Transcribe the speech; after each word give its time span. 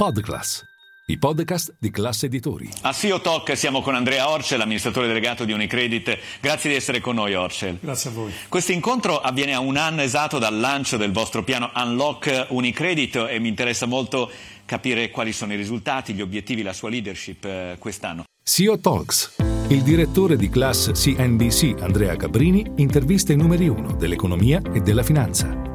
Podclass, 0.00 0.62
i 1.06 1.18
podcast 1.18 1.74
di 1.80 1.90
classe 1.90 2.26
editori. 2.26 2.70
A 2.82 2.92
CEO 2.92 3.20
Talk 3.20 3.56
siamo 3.56 3.82
con 3.82 3.96
Andrea 3.96 4.30
Orcel, 4.30 4.60
amministratore 4.60 5.08
delegato 5.08 5.44
di 5.44 5.50
Unicredit. 5.50 6.16
Grazie 6.40 6.70
di 6.70 6.76
essere 6.76 7.00
con 7.00 7.16
noi 7.16 7.34
Orcel. 7.34 7.78
Grazie 7.80 8.10
a 8.10 8.12
voi. 8.12 8.32
Questo 8.48 8.70
incontro 8.70 9.20
avviene 9.20 9.54
a 9.54 9.58
un 9.58 9.76
anno 9.76 10.02
esatto 10.02 10.38
dal 10.38 10.56
lancio 10.56 10.98
del 10.98 11.10
vostro 11.10 11.42
piano 11.42 11.72
Unlock 11.74 12.46
Unicredit 12.50 13.26
e 13.28 13.40
mi 13.40 13.48
interessa 13.48 13.86
molto 13.86 14.30
capire 14.64 15.10
quali 15.10 15.32
sono 15.32 15.52
i 15.52 15.56
risultati, 15.56 16.14
gli 16.14 16.22
obiettivi, 16.22 16.62
la 16.62 16.72
sua 16.72 16.90
leadership 16.90 17.44
eh, 17.44 17.76
quest'anno. 17.80 18.22
CEO 18.44 18.78
Talks. 18.78 19.34
Il 19.70 19.82
direttore 19.82 20.36
di 20.36 20.48
Class 20.48 20.92
CNBC, 20.92 21.74
Andrea 21.80 22.14
Cabrini, 22.14 22.64
intervista 22.76 23.32
i 23.32 23.36
numeri 23.36 23.66
uno 23.66 23.96
dell'economia 23.96 24.62
e 24.72 24.78
della 24.78 25.02
finanza. 25.02 25.66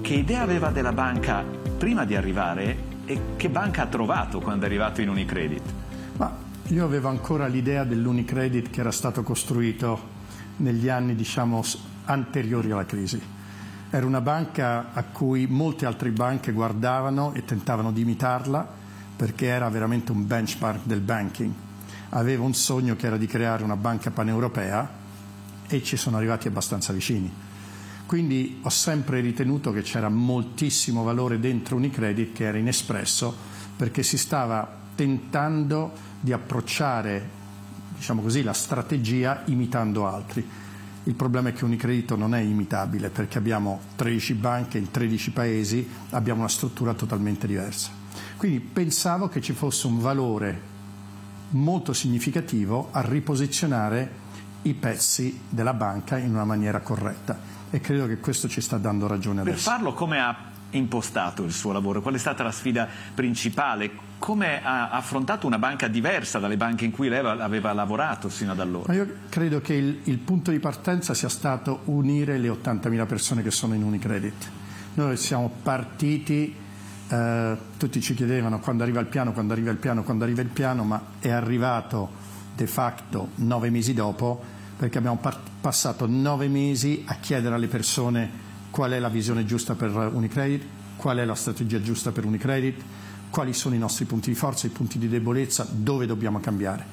Che 0.00 0.14
idea 0.14 0.42
aveva 0.42 0.68
della 0.68 0.92
banca 0.92 1.62
prima 1.84 2.06
di 2.06 2.16
arrivare 2.16 2.76
e 3.04 3.20
che 3.36 3.50
banca 3.50 3.82
ha 3.82 3.86
trovato 3.86 4.40
quando 4.40 4.64
è 4.64 4.68
arrivato 4.68 5.02
in 5.02 5.10
Unicredit? 5.10 5.62
Ma 6.16 6.34
io 6.68 6.82
avevo 6.82 7.08
ancora 7.08 7.46
l'idea 7.46 7.84
dell'Unicredit 7.84 8.70
che 8.70 8.80
era 8.80 8.90
stato 8.90 9.22
costruito 9.22 10.00
negli 10.56 10.88
anni 10.88 11.14
diciamo, 11.14 11.62
anteriori 12.06 12.70
alla 12.70 12.86
crisi. 12.86 13.20
Era 13.90 14.06
una 14.06 14.22
banca 14.22 14.94
a 14.94 15.02
cui 15.02 15.46
molte 15.46 15.84
altre 15.84 16.08
banche 16.08 16.52
guardavano 16.52 17.34
e 17.34 17.44
tentavano 17.44 17.92
di 17.92 18.00
imitarla 18.00 18.66
perché 19.14 19.48
era 19.48 19.68
veramente 19.68 20.10
un 20.10 20.26
benchmark 20.26 20.86
del 20.86 21.00
banking. 21.00 21.52
Aveva 22.08 22.44
un 22.44 22.54
sogno 22.54 22.96
che 22.96 23.08
era 23.08 23.18
di 23.18 23.26
creare 23.26 23.62
una 23.62 23.76
banca 23.76 24.10
paneuropea 24.10 24.88
e 25.68 25.82
ci 25.82 25.98
sono 25.98 26.16
arrivati 26.16 26.48
abbastanza 26.48 26.94
vicini. 26.94 27.43
Quindi 28.14 28.60
ho 28.62 28.68
sempre 28.68 29.18
ritenuto 29.20 29.72
che 29.72 29.82
c'era 29.82 30.08
moltissimo 30.08 31.02
valore 31.02 31.40
dentro 31.40 31.74
Unicredit 31.74 32.32
che 32.32 32.44
era 32.44 32.58
inespresso 32.58 33.34
perché 33.74 34.04
si 34.04 34.16
stava 34.16 34.72
tentando 34.94 35.90
di 36.20 36.32
approcciare 36.32 37.28
diciamo 37.96 38.22
così, 38.22 38.44
la 38.44 38.52
strategia 38.52 39.42
imitando 39.46 40.06
altri. 40.06 40.48
Il 41.02 41.14
problema 41.14 41.48
è 41.48 41.52
che 41.52 41.64
Unicredit 41.64 42.14
non 42.14 42.36
è 42.36 42.38
imitabile 42.38 43.08
perché 43.08 43.38
abbiamo 43.38 43.80
13 43.96 44.34
banche 44.34 44.78
in 44.78 44.92
13 44.92 45.32
paesi, 45.32 45.84
abbiamo 46.10 46.38
una 46.38 46.48
struttura 46.48 46.94
totalmente 46.94 47.48
diversa. 47.48 47.90
Quindi 48.36 48.60
pensavo 48.60 49.26
che 49.26 49.40
ci 49.40 49.54
fosse 49.54 49.88
un 49.88 49.98
valore 49.98 50.60
molto 51.50 51.92
significativo 51.92 52.90
a 52.92 53.00
riposizionare 53.00 54.22
i 54.62 54.74
pezzi 54.74 55.40
della 55.48 55.74
banca 55.74 56.16
in 56.16 56.30
una 56.30 56.44
maniera 56.44 56.78
corretta 56.78 57.63
e 57.74 57.80
credo 57.80 58.06
che 58.06 58.18
questo 58.18 58.48
ci 58.48 58.60
sta 58.60 58.78
dando 58.78 59.08
ragione 59.08 59.40
adesso. 59.40 59.56
Per 59.56 59.64
farlo 59.64 59.94
come 59.94 60.20
ha 60.20 60.52
impostato 60.70 61.42
il 61.42 61.50
suo 61.50 61.72
lavoro? 61.72 62.00
Qual 62.02 62.14
è 62.14 62.18
stata 62.18 62.44
la 62.44 62.52
sfida 62.52 62.86
principale? 63.12 63.90
Come 64.16 64.62
ha 64.62 64.90
affrontato 64.90 65.48
una 65.48 65.58
banca 65.58 65.88
diversa 65.88 66.38
dalle 66.38 66.56
banche 66.56 66.84
in 66.84 66.92
cui 66.92 67.08
lei 67.08 67.18
aveva 67.18 67.72
lavorato 67.72 68.28
sino 68.28 68.52
ad 68.52 68.60
allora? 68.60 68.84
Ma 68.86 68.94
io 68.94 69.14
credo 69.28 69.60
che 69.60 69.74
il, 69.74 70.02
il 70.04 70.18
punto 70.18 70.52
di 70.52 70.60
partenza 70.60 71.14
sia 71.14 71.28
stato 71.28 71.80
unire 71.86 72.38
le 72.38 72.48
80.000 72.48 73.06
persone 73.08 73.42
che 73.42 73.50
sono 73.50 73.74
in 73.74 73.82
Unicredit. 73.82 74.50
Noi 74.94 75.16
siamo 75.16 75.50
partiti, 75.60 76.54
eh, 77.08 77.58
tutti 77.76 78.00
ci 78.00 78.14
chiedevano 78.14 78.60
quando 78.60 78.84
arriva 78.84 79.00
il 79.00 79.06
piano, 79.06 79.32
quando 79.32 79.52
arriva 79.52 79.72
il 79.72 79.78
piano, 79.78 80.04
quando 80.04 80.22
arriva 80.22 80.42
il 80.42 80.48
piano, 80.48 80.84
ma 80.84 81.02
è 81.18 81.30
arrivato 81.30 82.22
de 82.54 82.68
facto 82.68 83.30
nove 83.34 83.68
mesi 83.70 83.94
dopo 83.94 84.53
perché 84.76 84.98
abbiamo 84.98 85.20
passato 85.60 86.06
nove 86.06 86.48
mesi 86.48 87.02
a 87.06 87.14
chiedere 87.16 87.54
alle 87.54 87.68
persone 87.68 88.42
qual 88.70 88.92
è 88.92 88.98
la 88.98 89.08
visione 89.08 89.44
giusta 89.44 89.74
per 89.74 89.94
Unicredit, 89.94 90.64
qual 90.96 91.18
è 91.18 91.24
la 91.24 91.34
strategia 91.34 91.80
giusta 91.80 92.10
per 92.10 92.24
Unicredit, 92.24 92.82
quali 93.30 93.52
sono 93.52 93.74
i 93.74 93.78
nostri 93.78 94.04
punti 94.04 94.30
di 94.30 94.36
forza, 94.36 94.66
i 94.66 94.70
punti 94.70 94.98
di 94.98 95.08
debolezza, 95.08 95.66
dove 95.70 96.06
dobbiamo 96.06 96.40
cambiare. 96.40 96.84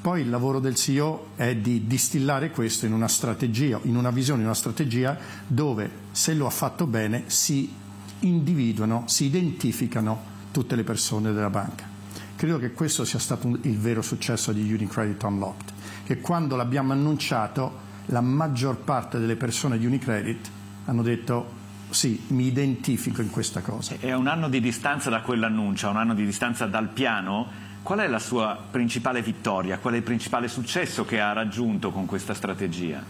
Poi 0.00 0.20
il 0.20 0.28
lavoro 0.28 0.60
del 0.60 0.74
CEO 0.74 1.28
è 1.34 1.56
di 1.56 1.86
distillare 1.86 2.50
questo 2.50 2.84
in 2.84 2.92
una 2.92 3.08
strategia, 3.08 3.80
in 3.84 3.96
una 3.96 4.10
visione, 4.10 4.40
in 4.40 4.46
una 4.46 4.54
strategia 4.54 5.18
dove 5.46 5.90
se 6.10 6.34
lo 6.34 6.46
ha 6.46 6.50
fatto 6.50 6.86
bene 6.86 7.24
si 7.26 7.72
individuano, 8.20 9.04
si 9.06 9.24
identificano 9.24 10.32
tutte 10.50 10.76
le 10.76 10.84
persone 10.84 11.32
della 11.32 11.48
banca. 11.48 11.93
Credo 12.36 12.58
che 12.58 12.72
questo 12.72 13.04
sia 13.04 13.18
stato 13.18 13.58
il 13.62 13.78
vero 13.78 14.02
successo 14.02 14.52
di 14.52 14.72
Unicredit 14.72 15.22
Unlocked 15.22 15.72
che 16.04 16.20
quando 16.20 16.56
l'abbiamo 16.56 16.92
annunciato 16.92 17.82
la 18.06 18.20
maggior 18.20 18.76
parte 18.76 19.18
delle 19.18 19.36
persone 19.36 19.78
di 19.78 19.86
Unicredit 19.86 20.50
hanno 20.84 21.02
detto 21.02 21.62
sì, 21.90 22.20
mi 22.28 22.46
identifico 22.46 23.22
in 23.22 23.30
questa 23.30 23.60
cosa. 23.60 23.94
È 23.98 24.12
un 24.12 24.26
anno 24.26 24.48
di 24.48 24.60
distanza 24.60 25.10
da 25.10 25.20
quell'annuncio, 25.22 25.88
un 25.88 25.96
anno 25.96 26.14
di 26.14 26.24
distanza 26.24 26.66
dal 26.66 26.88
piano. 26.88 27.46
Qual 27.82 28.00
è 28.00 28.08
la 28.08 28.18
sua 28.18 28.58
principale 28.68 29.22
vittoria? 29.22 29.78
Qual 29.78 29.94
è 29.94 29.98
il 29.98 30.02
principale 30.02 30.48
successo 30.48 31.04
che 31.04 31.20
ha 31.20 31.32
raggiunto 31.32 31.92
con 31.92 32.04
questa 32.06 32.34
strategia? 32.34 33.02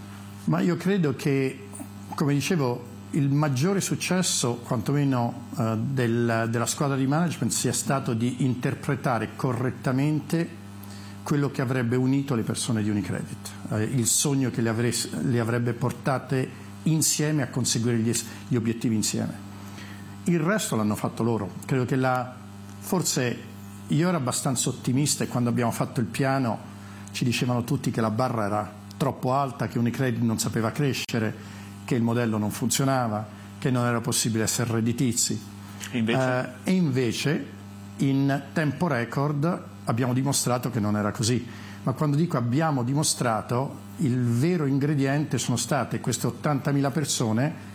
Ma 0.45 0.61
io 0.61 0.77
credo 0.77 1.15
che, 1.17 1.69
come 2.15 2.35
dicevo, 2.35 2.94
il 3.15 3.31
maggiore 3.31 3.81
successo, 3.81 4.57
quantomeno 4.57 5.49
eh, 5.59 5.77
del, 5.77 6.49
della 6.51 6.67
squadra 6.67 6.97
di 6.97 7.07
management, 7.07 7.53
sia 7.53 7.73
stato 7.73 8.13
di 8.13 8.45
interpretare 8.45 9.31
correttamente 9.37 10.63
quello 11.23 11.51
che 11.51 11.63
avrebbe 11.63 11.97
unito 11.97 12.35
le 12.35 12.43
persone 12.43 12.83
di 12.83 12.91
Unicredit, 12.91 13.51
eh, 13.71 13.83
il 13.83 14.07
sogno 14.07 14.51
che 14.51 14.61
le, 14.61 14.69
avre- 14.69 14.93
le, 15.23 15.41
avrebbe 15.41 15.73
portate 15.73 16.63
insieme 16.85 17.43
a 17.43 17.49
conseguire 17.49 17.99
gli, 17.99 18.13
gli, 18.49 18.57
obiettivi 18.57 18.95
insieme. 18.95 19.53
Il 20.25 20.41
resto 20.41 20.77
l'hanno 20.77 20.97
fatto 20.97 21.23
loro. 21.23 21.51
Credo 21.65 21.85
che 21.85 21.97
la, 21.97 22.35
forse 22.79 23.53
io 23.89 24.09
ero 24.09 24.17
abbastanza 24.17 24.69
ottimista 24.69 25.25
e 25.25 25.29
quando 25.29 25.51
abbiamo 25.51 25.71
fatto 25.71 26.01
il 26.01 26.07
piano 26.07 26.73
ci 27.13 27.25
dicevano 27.25 27.65
tutti 27.65 27.91
che 27.91 28.01
la 28.01 28.11
barra 28.11 28.45
era 28.45 28.73
troppo 28.97 29.33
alta, 29.33 29.69
che 29.69 29.79
Unicredit 29.79 30.23
non 30.23 30.39
sapeva 30.39 30.73
crescere, 30.73 31.63
che 31.85 31.95
il 31.95 32.03
modello 32.03 32.39
non 32.39 32.51
funzionava, 32.51 33.27
che 33.59 33.71
non 33.71 33.87
era 33.87 34.01
possibile 34.01 34.45
essere 34.45 34.73
redditizi. 34.73 35.41
E 35.91 35.99
invece, 35.99 36.53
eh, 36.65 36.71
e 36.71 36.73
invece 36.73 37.47
in 37.99 38.43
tempo 38.53 38.89
record 38.89 39.63
abbiamo 39.85 40.13
dimostrato 40.13 40.71
che 40.71 40.81
non 40.81 40.97
era 40.97 41.13
così. 41.13 41.47
Ma 41.83 41.93
quando 41.93 42.17
dico 42.17 42.37
abbiamo 42.37 42.83
dimostrato, 42.83 43.83
il 43.99 44.19
vero 44.19 44.67
ingrediente 44.67 45.39
sono 45.39 45.57
state 45.57 46.01
queste 46.01 46.27
80.000 46.27 46.93
persone 46.93 47.73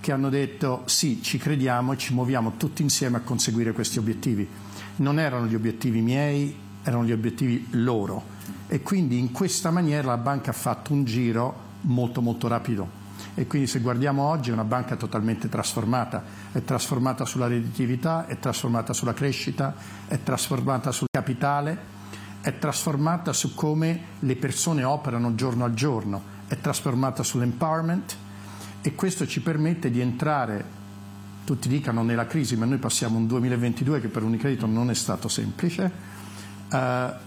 che 0.00 0.12
hanno 0.12 0.28
detto 0.28 0.82
sì, 0.86 1.22
ci 1.22 1.38
crediamo 1.38 1.92
e 1.92 1.96
ci 1.96 2.14
muoviamo 2.14 2.54
tutti 2.56 2.82
insieme 2.82 3.16
a 3.16 3.20
conseguire 3.20 3.72
questi 3.72 3.98
obiettivi. 3.98 4.48
Non 4.96 5.18
erano 5.18 5.46
gli 5.46 5.54
obiettivi 5.54 6.00
miei, 6.00 6.54
erano 6.82 7.04
gli 7.04 7.12
obiettivi 7.12 7.66
loro. 7.70 8.36
E 8.66 8.82
quindi 8.82 9.18
in 9.18 9.32
questa 9.32 9.70
maniera 9.70 10.08
la 10.08 10.16
banca 10.16 10.50
ha 10.50 10.54
fatto 10.54 10.92
un 10.92 11.04
giro 11.04 11.66
molto 11.82 12.20
molto 12.20 12.48
rapido 12.48 13.06
e 13.34 13.46
quindi 13.46 13.68
se 13.68 13.80
guardiamo 13.80 14.22
oggi 14.22 14.50
è 14.50 14.52
una 14.52 14.64
banca 14.64 14.96
totalmente 14.96 15.48
trasformata, 15.48 16.22
è 16.52 16.62
trasformata 16.62 17.24
sulla 17.24 17.46
redditività, 17.46 18.26
è 18.26 18.38
trasformata 18.38 18.92
sulla 18.92 19.14
crescita, 19.14 19.74
è 20.06 20.22
trasformata 20.22 20.92
sul 20.92 21.08
capitale, 21.10 21.96
è 22.40 22.58
trasformata 22.58 23.32
su 23.32 23.54
come 23.54 24.00
le 24.20 24.36
persone 24.36 24.84
operano 24.84 25.34
giorno 25.34 25.64
al 25.64 25.74
giorno, 25.74 26.22
è 26.46 26.58
trasformata 26.58 27.22
sull'empowerment 27.22 28.16
e 28.80 28.94
questo 28.94 29.26
ci 29.26 29.40
permette 29.40 29.90
di 29.90 30.00
entrare, 30.00 30.76
tutti 31.44 31.68
dicano 31.68 32.02
nella 32.02 32.26
crisi, 32.26 32.56
ma 32.56 32.64
noi 32.64 32.78
passiamo 32.78 33.18
un 33.18 33.26
2022 33.26 34.00
che 34.00 34.08
per 34.08 34.22
Unicredito 34.22 34.66
non 34.66 34.90
è 34.90 34.94
stato 34.94 35.28
semplice, 35.28 35.90
uh, 36.70 36.76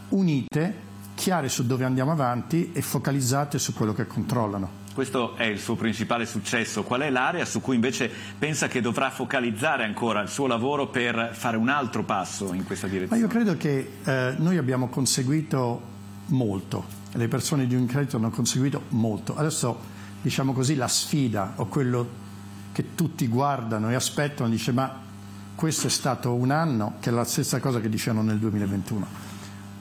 unite, 0.10 0.90
chiare 1.16 1.50
su 1.50 1.66
dove 1.66 1.86
andiamo 1.86 2.12
avanti 2.12 2.72
e 2.72 2.82
focalizzate 2.82 3.60
su 3.60 3.74
quello 3.74 3.94
che 3.94 4.08
controllano. 4.08 4.81
Questo 4.94 5.36
è 5.36 5.44
il 5.44 5.60
suo 5.60 5.76
principale 5.76 6.26
successo. 6.26 6.84
Qual 6.84 7.02
è 7.02 7.10
l'area 7.10 7.46
su 7.46 7.62
cui 7.62 7.76
invece 7.76 8.12
pensa 8.38 8.68
che 8.68 8.82
dovrà 8.82 9.10
focalizzare 9.10 9.84
ancora 9.84 10.22
il 10.22 10.30
suo 10.30 10.48
lavoro 10.48 10.88
per 10.88 11.32
fare 11.34 11.58
un 11.58 11.70
altro 11.70 12.04
passo 12.04 12.54
in 12.54 12.66
questa 12.66 12.88
direzione? 12.88 13.22
Ma 13.22 13.28
io 13.28 13.32
credo 13.32 13.56
che 13.56 13.92
eh, 14.04 14.34
noi 14.38 14.58
abbiamo 14.58 14.90
conseguito 14.90 15.90
molto, 16.28 16.86
le 17.14 17.28
persone 17.28 17.68
di 17.68 17.76
Unicredit 17.76 18.16
hanno 18.16 18.30
conseguito 18.30 18.84
molto. 18.90 19.36
Adesso, 19.36 19.80
diciamo 20.22 20.54
così, 20.54 20.76
la 20.76 20.88
sfida 20.88 21.54
o 21.56 21.66
quello 21.66 22.20
che 22.72 22.96
tutti 22.96 23.28
guardano 23.28 23.90
e 23.90 23.96
aspettano 23.96 24.50
dice 24.50 24.72
ma 24.72 25.00
questo 25.56 25.88
è 25.88 25.90
stato 25.90 26.34
un 26.34 26.52
anno 26.52 26.96
che 27.00 27.10
è 27.10 27.14
la 27.14 27.26
stessa 27.26 27.60
cosa 27.60 27.82
che 27.82 27.90
dicevano 27.90 28.24
nel 28.24 28.38
2021 28.40 29.08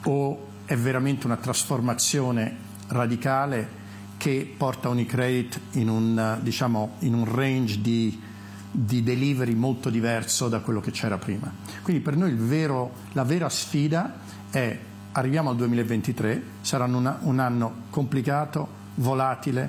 o 0.03 0.47
è 0.65 0.75
veramente 0.75 1.25
una 1.25 1.37
trasformazione 1.37 2.69
radicale 2.87 3.79
che 4.21 4.53
porta 4.55 4.87
Unicredit 4.87 5.59
in 5.71 5.89
un, 5.89 6.37
diciamo, 6.43 6.97
in 6.99 7.15
un 7.15 7.25
range 7.25 7.81
di, 7.81 8.21
di, 8.69 9.01
delivery 9.01 9.55
molto 9.55 9.89
diverso 9.89 10.47
da 10.47 10.59
quello 10.59 10.79
che 10.79 10.91
c'era 10.91 11.17
prima. 11.17 11.51
Quindi 11.81 12.03
per 12.03 12.15
noi 12.15 12.33
vero, 12.33 12.91
la 13.13 13.23
vera 13.23 13.49
sfida 13.49 14.19
è 14.51 14.77
arriviamo 15.13 15.49
al 15.49 15.55
2023, 15.55 16.43
sarà 16.61 16.85
un 16.85 17.39
anno 17.39 17.73
complicato, 17.89 18.67
volatile, 18.95 19.67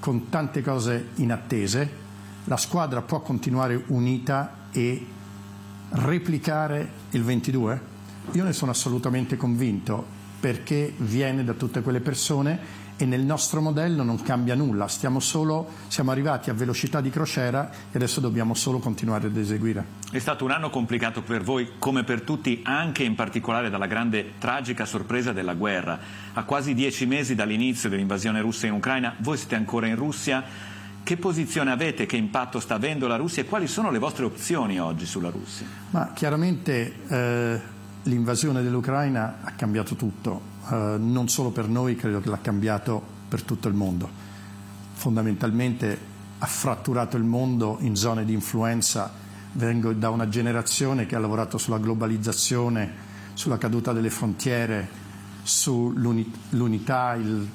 con 0.00 0.28
tante 0.28 0.60
cose 0.60 1.10
inattese, 1.14 1.88
la 2.46 2.56
squadra 2.56 3.00
può 3.00 3.20
continuare 3.20 3.80
unita 3.86 4.70
e 4.72 5.06
replicare 5.90 6.90
il 7.10 7.22
22? 7.22 7.80
Io 8.32 8.42
ne 8.42 8.52
sono 8.52 8.72
assolutamente 8.72 9.36
convinto 9.36 10.04
perché 10.40 10.92
viene 10.96 11.44
da 11.44 11.52
tutte 11.52 11.80
quelle 11.80 12.00
persone 12.00 12.82
e 12.96 13.04
nel 13.04 13.22
nostro 13.22 13.60
modello 13.60 14.02
non 14.02 14.22
cambia 14.22 14.54
nulla, 14.54 14.86
solo, 15.18 15.68
siamo 15.88 16.10
arrivati 16.10 16.50
a 16.50 16.54
velocità 16.54 17.00
di 17.00 17.10
crociera 17.10 17.70
e 17.90 17.96
adesso 17.96 18.20
dobbiamo 18.20 18.54
solo 18.54 18.78
continuare 18.78 19.26
ad 19.26 19.36
eseguire. 19.36 19.84
È 20.10 20.18
stato 20.18 20.44
un 20.44 20.52
anno 20.52 20.70
complicato 20.70 21.22
per 21.22 21.42
voi 21.42 21.72
come 21.78 22.04
per 22.04 22.22
tutti, 22.22 22.60
anche 22.62 23.02
in 23.02 23.14
particolare 23.14 23.70
dalla 23.70 23.86
grande 23.86 24.34
tragica 24.38 24.84
sorpresa 24.84 25.32
della 25.32 25.54
guerra. 25.54 25.98
A 26.32 26.44
quasi 26.44 26.74
dieci 26.74 27.06
mesi 27.06 27.34
dall'inizio 27.34 27.88
dell'invasione 27.88 28.40
russa 28.40 28.66
in 28.66 28.72
Ucraina, 28.74 29.14
voi 29.18 29.36
siete 29.36 29.56
ancora 29.56 29.86
in 29.86 29.96
Russia. 29.96 30.42
Che 31.02 31.16
posizione 31.16 31.70
avete, 31.70 32.06
che 32.06 32.16
impatto 32.16 32.60
sta 32.60 32.76
avendo 32.76 33.06
la 33.06 33.16
Russia 33.16 33.42
e 33.42 33.46
quali 33.46 33.66
sono 33.66 33.90
le 33.90 33.98
vostre 33.98 34.24
opzioni 34.24 34.80
oggi 34.80 35.04
sulla 35.04 35.28
Russia? 35.30 35.66
Ma 35.90 36.12
chiaramente 36.14 36.94
eh, 37.08 37.60
l'invasione 38.04 38.62
dell'Ucraina 38.62 39.40
ha 39.42 39.50
cambiato 39.50 39.96
tutto 39.96 40.52
eh, 40.70 40.96
non 40.98 41.28
solo 41.28 41.50
per 41.50 41.68
noi, 41.68 41.96
credo 41.96 42.20
che 42.20 42.28
l'ha 42.28 42.40
cambiato 42.40 43.02
per 43.28 43.42
tutto 43.42 43.68
il 43.68 43.74
mondo. 43.74 44.08
Fondamentalmente 44.92 46.12
ha 46.38 46.46
fratturato 46.46 47.16
il 47.16 47.24
mondo 47.24 47.78
in 47.80 47.96
zone 47.96 48.24
di 48.24 48.32
influenza. 48.32 49.12
Vengo 49.52 49.92
da 49.92 50.10
una 50.10 50.28
generazione 50.28 51.06
che 51.06 51.16
ha 51.16 51.18
lavorato 51.18 51.58
sulla 51.58 51.78
globalizzazione, 51.78 52.92
sulla 53.34 53.58
caduta 53.58 53.92
delle 53.92 54.10
frontiere, 54.10 54.88
sull'unità, 55.42 57.14
il, 57.14 57.48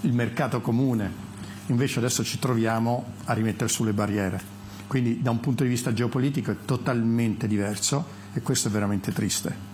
il 0.00 0.12
mercato 0.12 0.60
comune. 0.60 1.22
Invece 1.66 1.98
adesso 1.98 2.22
ci 2.24 2.38
troviamo 2.38 3.04
a 3.24 3.32
rimettere 3.32 3.68
sulle 3.68 3.92
barriere. 3.92 4.52
Quindi 4.86 5.22
da 5.22 5.30
un 5.30 5.40
punto 5.40 5.62
di 5.62 5.68
vista 5.68 5.92
geopolitico 5.92 6.50
è 6.50 6.56
totalmente 6.64 7.46
diverso 7.46 8.04
e 8.32 8.42
questo 8.42 8.68
è 8.68 8.70
veramente 8.70 9.12
triste. 9.12 9.72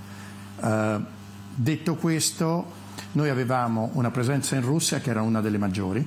Uh, 0.60 1.18
Detto 1.54 1.96
questo, 1.96 2.72
noi 3.12 3.28
avevamo 3.28 3.90
una 3.94 4.10
presenza 4.10 4.54
in 4.54 4.62
Russia 4.62 5.00
che 5.00 5.10
era 5.10 5.22
una 5.22 5.40
delle 5.40 5.58
maggiori 5.58 6.06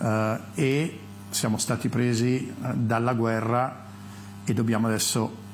eh, 0.00 0.38
e 0.54 1.00
siamo 1.30 1.56
stati 1.58 1.88
presi 1.88 2.48
eh, 2.48 2.74
dalla 2.74 3.14
guerra 3.14 3.84
e 4.44 4.52
dobbiamo 4.52 4.88
adesso 4.88 5.48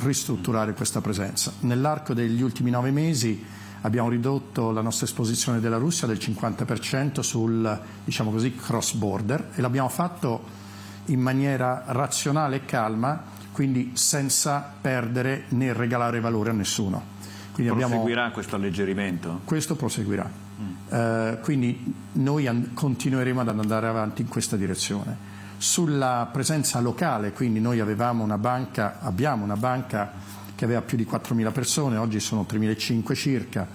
ristrutturare 0.00 0.74
questa 0.74 1.00
presenza. 1.00 1.52
Nell'arco 1.60 2.14
degli 2.14 2.40
ultimi 2.40 2.70
nove 2.70 2.90
mesi 2.90 3.44
abbiamo 3.82 4.08
ridotto 4.08 4.70
la 4.70 4.80
nostra 4.80 5.06
esposizione 5.06 5.60
della 5.60 5.76
Russia 5.76 6.06
del 6.06 6.18
50% 6.18 7.20
sul 7.20 7.80
diciamo 8.04 8.30
così, 8.30 8.54
cross 8.54 8.94
border 8.94 9.50
e 9.54 9.60
l'abbiamo 9.60 9.88
fatto 9.88 10.60
in 11.06 11.20
maniera 11.20 11.82
razionale 11.86 12.56
e 12.56 12.64
calma, 12.64 13.22
quindi 13.50 13.90
senza 13.94 14.72
perdere 14.80 15.44
né 15.48 15.72
regalare 15.72 16.20
valore 16.20 16.50
a 16.50 16.54
nessuno. 16.54 17.20
Quindi 17.52 17.72
proseguirà 17.72 18.00
abbiamo... 18.02 18.30
questo 18.32 18.56
alleggerimento? 18.56 19.40
Questo 19.44 19.76
proseguirà. 19.76 20.28
Mm. 20.60 20.94
Eh, 20.94 21.38
quindi 21.42 21.94
noi 22.12 22.46
an- 22.46 22.70
continueremo 22.72 23.40
ad 23.40 23.48
andare 23.48 23.86
avanti 23.86 24.22
in 24.22 24.28
questa 24.28 24.56
direzione. 24.56 25.30
Sulla 25.58 26.28
presenza 26.32 26.80
locale, 26.80 27.32
quindi 27.32 27.60
noi 27.60 27.78
avevamo 27.78 28.24
una 28.24 28.38
banca, 28.38 28.98
abbiamo 29.00 29.44
una 29.44 29.56
banca 29.56 30.12
che 30.54 30.64
aveva 30.64 30.80
più 30.80 30.96
di 30.96 31.06
4.000 31.08 31.52
persone, 31.52 31.96
oggi 31.96 32.20
sono 32.20 32.46
3.500 32.48 33.14
circa, 33.14 33.66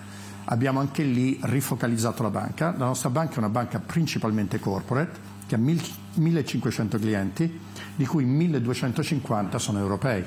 abbiamo 0.46 0.80
anche 0.80 1.04
lì 1.04 1.40
rifocalizzato 1.44 2.24
la 2.24 2.30
banca. 2.30 2.74
La 2.78 2.86
nostra 2.86 3.10
banca 3.10 3.36
è 3.36 3.38
una 3.38 3.50
banca 3.50 3.80
principalmente 3.80 4.60
corporate, 4.60 5.36
che 5.48 5.56
ha 5.56 5.60
1.500 5.60 7.00
clienti, 7.00 7.60
di 7.96 8.06
cui 8.06 8.26
1.250 8.26 9.56
sono 9.58 9.80
europei. 9.80 10.24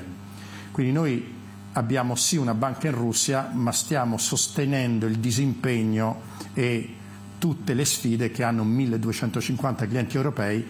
Quindi 0.71 0.91
noi 0.91 1.39
abbiamo 1.73 2.15
sì 2.15 2.37
una 2.37 2.53
banca 2.53 2.87
in 2.87 2.95
Russia, 2.95 3.49
ma 3.53 3.71
stiamo 3.71 4.17
sostenendo 4.17 5.05
il 5.05 5.17
disimpegno 5.17 6.21
e 6.53 6.95
tutte 7.37 7.73
le 7.73 7.85
sfide 7.85 8.31
che 8.31 8.43
hanno 8.43 8.63
1250 8.63 9.87
clienti 9.87 10.15
europei 10.15 10.65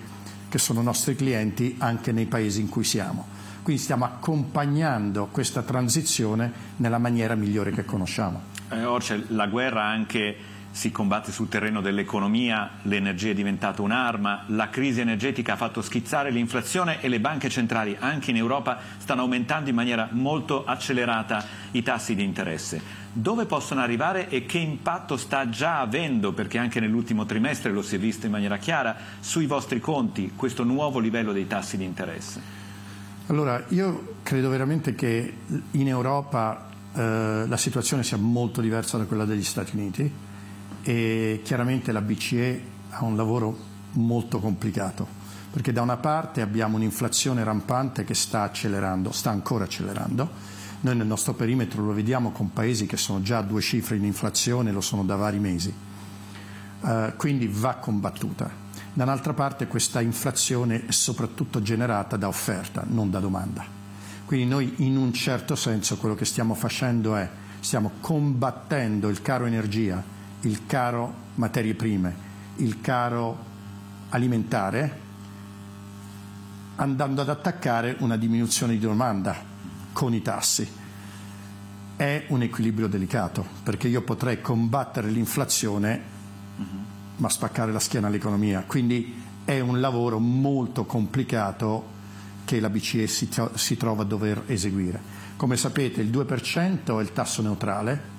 che 0.48 0.58
sono 0.58 0.82
nostri 0.82 1.16
clienti 1.16 1.76
anche 1.80 2.12
nei 2.12 2.26
paesi 2.26 2.62
in 2.62 2.70
cui 2.70 2.84
siamo. 2.84 3.26
Quindi 3.62 3.82
stiamo 3.82 4.06
accompagnando 4.06 5.28
questa 5.32 5.62
transizione 5.62 6.52
nella 6.78 6.98
maniera 6.98 7.36
migliore 7.36 7.72
che 7.72 7.86
conosciamo. 7.86 8.42
Eh, 8.70 8.84
Orce, 8.84 9.26
la 9.28 9.48
guerra 9.48 9.84
anche 9.84 10.36
si 10.72 10.90
combatte 10.90 11.32
sul 11.32 11.50
terreno 11.50 11.82
dell'economia, 11.82 12.72
l'energia 12.84 13.32
è 13.32 13.34
diventata 13.34 13.82
un'arma, 13.82 14.46
la 14.48 14.70
crisi 14.70 15.02
energetica 15.02 15.54
ha 15.54 15.58
fatto 15.58 15.82
schizzare 15.82 16.32
l'inflazione 16.32 17.02
e 17.02 17.10
le 17.10 17.20
banche 17.20 17.50
centrali 17.50 17.96
anche 18.00 18.32
in 18.32 18.38
Europa 18.38 18.80
stanno 18.98 19.22
aumentando 19.22 19.70
in 19.70 19.76
maniera 19.76 20.08
molto 20.12 20.64
accelerata 20.66 21.46
i 21.72 21.84
tassi 21.84 22.16
di 22.16 22.24
interesse. 22.24 23.00
Dove 23.14 23.46
possono 23.46 23.82
arrivare 23.82 24.30
e 24.30 24.46
che 24.46 24.60
impatto 24.60 25.18
sta 25.18 25.50
già 25.50 25.82
avendo, 25.82 26.32
perché 26.32 26.58
anche 26.58 26.80
nell'ultimo 26.80 27.26
trimestre 27.26 27.72
lo 27.72 27.82
si 27.82 27.96
è 27.96 28.00
visto 28.00 28.26
in 28.26 28.32
maniera 28.32 28.58
chiara, 28.58 28.96
sui 29.20 29.46
vostri 29.46 29.82
conti 29.82 30.32
questo 30.36 30.64
nuovo 30.64 31.00
livello 31.00 31.34
dei 31.34 31.48
tassi 31.48 31.76
di 31.76 31.84
interesse? 31.84 32.60
Allora, 33.28 33.64
io 33.70 34.16
credo 34.24 34.50
veramente 34.50 34.96
che 34.96 35.34
in 35.72 35.88
Europa 35.88 36.68
eh, 36.94 37.46
la 37.48 37.58
situazione 37.58 38.04
sia 38.04 38.18
molto 38.18 38.62
diversa 38.62 38.98
da 38.98 39.04
quella 39.04 39.26
degli 39.26 39.44
Stati 39.44 39.76
Uniti 39.76 40.30
e 40.84 41.42
chiaramente 41.44 41.92
la 41.92 42.02
BCE 42.02 42.64
ha 42.90 43.04
un 43.04 43.16
lavoro 43.16 43.70
molto 43.94 44.40
complicato 44.40 45.20
perché 45.52 45.74
da 45.74 45.82
una 45.82 45.98
parte 45.98 46.40
abbiamo 46.40 46.78
un'inflazione 46.78 47.44
rampante 47.44 48.06
che 48.06 48.14
sta 48.14 48.44
accelerando, 48.44 49.12
sta 49.12 49.32
ancora 49.32 49.66
accelerando. 49.66 50.30
Noi 50.80 50.96
nel 50.96 51.06
nostro 51.06 51.34
perimetro 51.34 51.84
lo 51.84 51.92
vediamo 51.92 52.32
con 52.32 52.54
paesi 52.54 52.86
che 52.86 52.96
sono 52.96 53.22
già 53.22 53.40
a 53.40 53.44
due 53.44 53.60
cifre 53.60 53.98
in 53.98 54.06
inflazione, 54.06 54.72
lo 54.72 54.80
sono 54.80 55.04
da 55.04 55.18
vari 55.18 55.40
mesi. 55.40 55.74
Uh, 56.80 57.14
quindi 57.18 57.48
va 57.52 57.76
combattuta. 57.76 58.50
Da 58.94 59.04
un'altra 59.04 59.34
parte 59.34 59.68
questa 59.68 60.00
inflazione 60.00 60.86
è 60.86 60.92
soprattutto 60.92 61.62
generata 61.62 62.16
da 62.16 62.30
offerta, 62.30 62.86
non 62.88 63.12
da 63.12 63.20
domanda. 63.20 63.64
Quindi 64.26 64.48
noi 64.48 64.74
in 64.78 64.96
un 64.96 65.12
certo 65.12 65.56
senso 65.56 65.98
quello 65.98 66.16
che 66.16 66.26
stiamo 66.26 66.54
facendo 66.54 67.18
è 67.18 67.30
stiamo 67.60 67.92
combattendo 68.00 69.10
il 69.10 69.22
caro 69.22 69.46
energia 69.46 70.02
il 70.42 70.66
caro 70.66 71.14
materie 71.36 71.74
prime, 71.74 72.16
il 72.58 72.82
caro 72.82 73.50
alimentare, 74.10 75.00
andando 76.76 77.22
ad 77.22 77.30
attaccare 77.30 77.96
una 78.00 78.18
diminuzione 78.18 78.74
di 78.74 78.80
domanda 78.80 79.36
con 79.94 80.14
i 80.14 80.22
tassi. 80.22 80.68
È 81.96 82.26
un 82.30 82.42
equilibrio 82.42 82.88
delicato, 82.88 83.46
perché 83.64 83.88
io 83.88 84.02
potrei 84.02 84.42
combattere 84.42 85.10
l'inflazione 85.10 86.20
ma 87.22 87.30
spaccare 87.30 87.72
la 87.72 87.80
schiena 87.80 88.08
all'economia. 88.08 88.64
Quindi 88.66 89.22
è 89.46 89.60
un 89.60 89.80
lavoro 89.80 90.20
molto 90.20 90.86
complicato 90.86 92.00
che 92.46 92.60
la 92.60 92.70
BCE 92.70 93.08
si, 93.08 93.30
si 93.54 93.78
trova 93.78 94.02
a 94.02 94.06
dover 94.06 94.44
eseguire. 94.48 95.00
Come 95.38 95.56
sapete 95.56 96.02
il 96.02 96.10
2% 96.10 97.00
è 97.00 97.02
il 97.02 97.14
tasso 97.14 97.42
neutrale, 97.42 98.11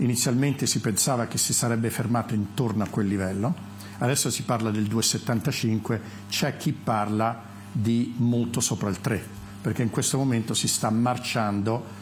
Inizialmente 0.00 0.66
si 0.66 0.80
pensava 0.80 1.26
che 1.26 1.36
si 1.36 1.52
sarebbe 1.52 1.90
fermato 1.90 2.34
intorno 2.34 2.82
a 2.82 2.88
quel 2.88 3.06
livello, 3.06 3.54
adesso 3.98 4.30
si 4.30 4.44
parla 4.44 4.70
del 4.70 4.84
2,75, 4.84 6.00
c'è 6.28 6.56
chi 6.56 6.72
parla 6.72 7.42
di 7.70 8.14
molto 8.16 8.60
sopra 8.60 8.88
il 8.88 9.00
3, 9.00 9.22
perché 9.60 9.82
in 9.82 9.90
questo 9.90 10.16
momento 10.16 10.54
si 10.54 10.68
sta 10.68 10.88
marciando 10.88 11.98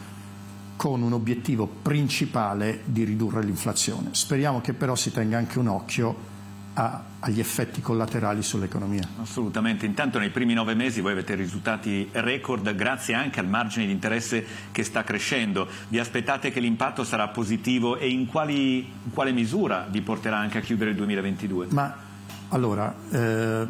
con 0.77 1.01
un 1.01 1.11
obiettivo 1.11 1.67
principale 1.67 2.83
di 2.85 3.03
ridurre 3.03 3.43
l'inflazione. 3.43 4.11
Speriamo 4.11 4.61
che 4.61 4.71
però 4.71 4.95
si 4.95 5.11
tenga 5.11 5.37
anche 5.37 5.59
un 5.59 5.67
occhio 5.67 6.15
a, 6.73 7.03
agli 7.19 7.39
effetti 7.39 7.81
collaterali 7.81 8.41
sull'economia. 8.41 9.07
Assolutamente, 9.21 9.85
intanto 9.85 10.19
nei 10.19 10.29
primi 10.29 10.53
nove 10.53 10.73
mesi 10.73 11.01
voi 11.01 11.11
avete 11.11 11.35
risultati 11.35 12.09
record 12.13 12.73
grazie 12.75 13.13
anche 13.13 13.39
al 13.39 13.47
margine 13.47 13.85
di 13.85 13.91
interesse 13.91 14.45
che 14.71 14.83
sta 14.83 15.03
crescendo. 15.03 15.67
Vi 15.87 15.99
aspettate 15.99 16.51
che 16.51 16.59
l'impatto 16.59 17.03
sarà 17.03 17.27
positivo 17.27 17.97
e 17.97 18.09
in, 18.09 18.27
quali, 18.27 18.77
in 18.79 19.11
quale 19.13 19.31
misura 19.31 19.87
vi 19.89 20.01
porterà 20.01 20.37
anche 20.37 20.59
a 20.59 20.61
chiudere 20.61 20.91
il 20.91 20.95
2022? 20.95 21.67
Ma 21.71 21.95
allora, 22.49 22.95
eh, 23.11 23.67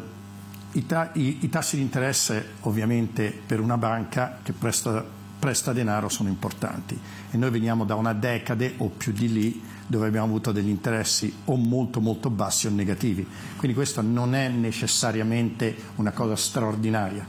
i, 0.72 0.86
ta- 0.86 1.10
i, 1.14 1.38
i, 1.40 1.48
tassi 1.48 1.76
di 1.76 1.82
interesse 1.82 2.54
ovviamente 2.60 3.38
per 3.44 3.60
una 3.60 3.76
banca 3.76 4.38
che 4.42 4.52
presta, 4.52 5.04
presta 5.40 5.72
denaro 5.72 6.08
sono 6.08 6.28
importanti 6.28 6.96
e 7.30 7.36
noi 7.36 7.50
veniamo 7.50 7.84
da 7.84 7.94
una 7.94 8.12
decade 8.12 8.74
o 8.76 8.88
più 8.90 9.10
di 9.10 9.32
lì 9.32 9.62
dove 9.86 10.06
abbiamo 10.06 10.26
avuto 10.26 10.52
degli 10.52 10.68
interessi 10.68 11.34
o 11.46 11.56
molto 11.56 12.00
molto 12.00 12.30
bassi 12.30 12.68
o 12.68 12.70
negativi. 12.70 13.26
Quindi 13.56 13.74
questa 13.74 14.02
non 14.02 14.34
è 14.36 14.48
necessariamente 14.48 15.74
una 15.96 16.12
cosa 16.12 16.36
straordinaria. 16.36 17.26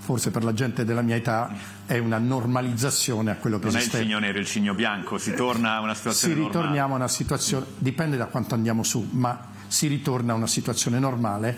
Forse 0.00 0.30
per 0.30 0.44
la 0.44 0.52
gente 0.52 0.84
della 0.84 1.00
mia 1.00 1.16
età 1.16 1.50
è 1.86 1.96
una 1.96 2.18
normalizzazione 2.18 3.30
a 3.30 3.36
quello 3.36 3.58
che 3.58 3.66
non 3.66 3.76
esiste. 3.76 4.02
Non 4.02 4.02
è 4.02 4.02
il 4.02 4.10
cigno 4.10 4.18
nero, 4.26 4.38
il 4.38 4.46
cigno 4.46 4.74
bianco, 4.74 5.16
si 5.16 5.32
torna 5.32 5.76
a 5.76 5.80
una 5.80 5.94
situazione 5.94 6.34
si 6.34 6.40
normale. 6.40 6.52
Si 6.52 6.60
ritorniamo 6.60 6.92
a 6.92 6.96
una 6.96 7.08
situazione, 7.08 7.66
dipende 7.78 8.16
da 8.18 8.26
quanto 8.26 8.54
andiamo 8.54 8.82
su, 8.82 9.08
ma 9.12 9.48
si 9.68 9.86
ritorna 9.86 10.34
a 10.34 10.36
una 10.36 10.46
situazione 10.46 10.98
normale 10.98 11.56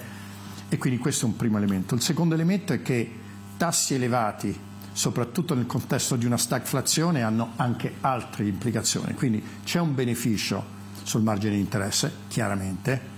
e 0.68 0.78
quindi 0.78 1.00
questo 1.00 1.26
è 1.26 1.28
un 1.28 1.36
primo 1.36 1.56
elemento. 1.56 1.96
Il 1.96 2.02
secondo 2.02 2.34
elemento 2.34 2.72
è 2.72 2.82
che 2.82 3.10
tassi 3.56 3.94
elevati 3.94 4.65
soprattutto 4.96 5.54
nel 5.54 5.66
contesto 5.66 6.16
di 6.16 6.24
una 6.24 6.38
stagflazione, 6.38 7.20
hanno 7.20 7.52
anche 7.56 7.96
altre 8.00 8.46
implicazioni. 8.46 9.12
Quindi 9.12 9.44
c'è 9.62 9.78
un 9.78 9.94
beneficio 9.94 10.64
sul 11.02 11.20
margine 11.20 11.52
di 11.52 11.60
interesse, 11.60 12.10
chiaramente, 12.28 13.14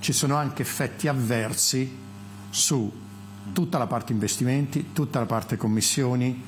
ci 0.00 0.12
sono 0.12 0.34
anche 0.34 0.62
effetti 0.62 1.06
avversi 1.06 1.96
su 2.50 2.92
tutta 3.52 3.78
la 3.78 3.86
parte 3.86 4.10
investimenti, 4.12 4.88
tutta 4.92 5.20
la 5.20 5.26
parte 5.26 5.56
commissioni, 5.56 6.42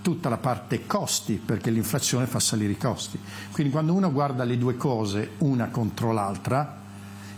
tutta 0.00 0.30
la 0.30 0.38
parte 0.38 0.86
costi, 0.86 1.34
perché 1.34 1.68
l'inflazione 1.68 2.24
fa 2.24 2.40
salire 2.40 2.72
i 2.72 2.78
costi. 2.78 3.18
Quindi 3.52 3.70
quando 3.70 3.92
uno 3.92 4.10
guarda 4.10 4.44
le 4.44 4.56
due 4.56 4.78
cose 4.78 5.32
una 5.38 5.68
contro 5.68 6.12
l'altra, 6.12 6.80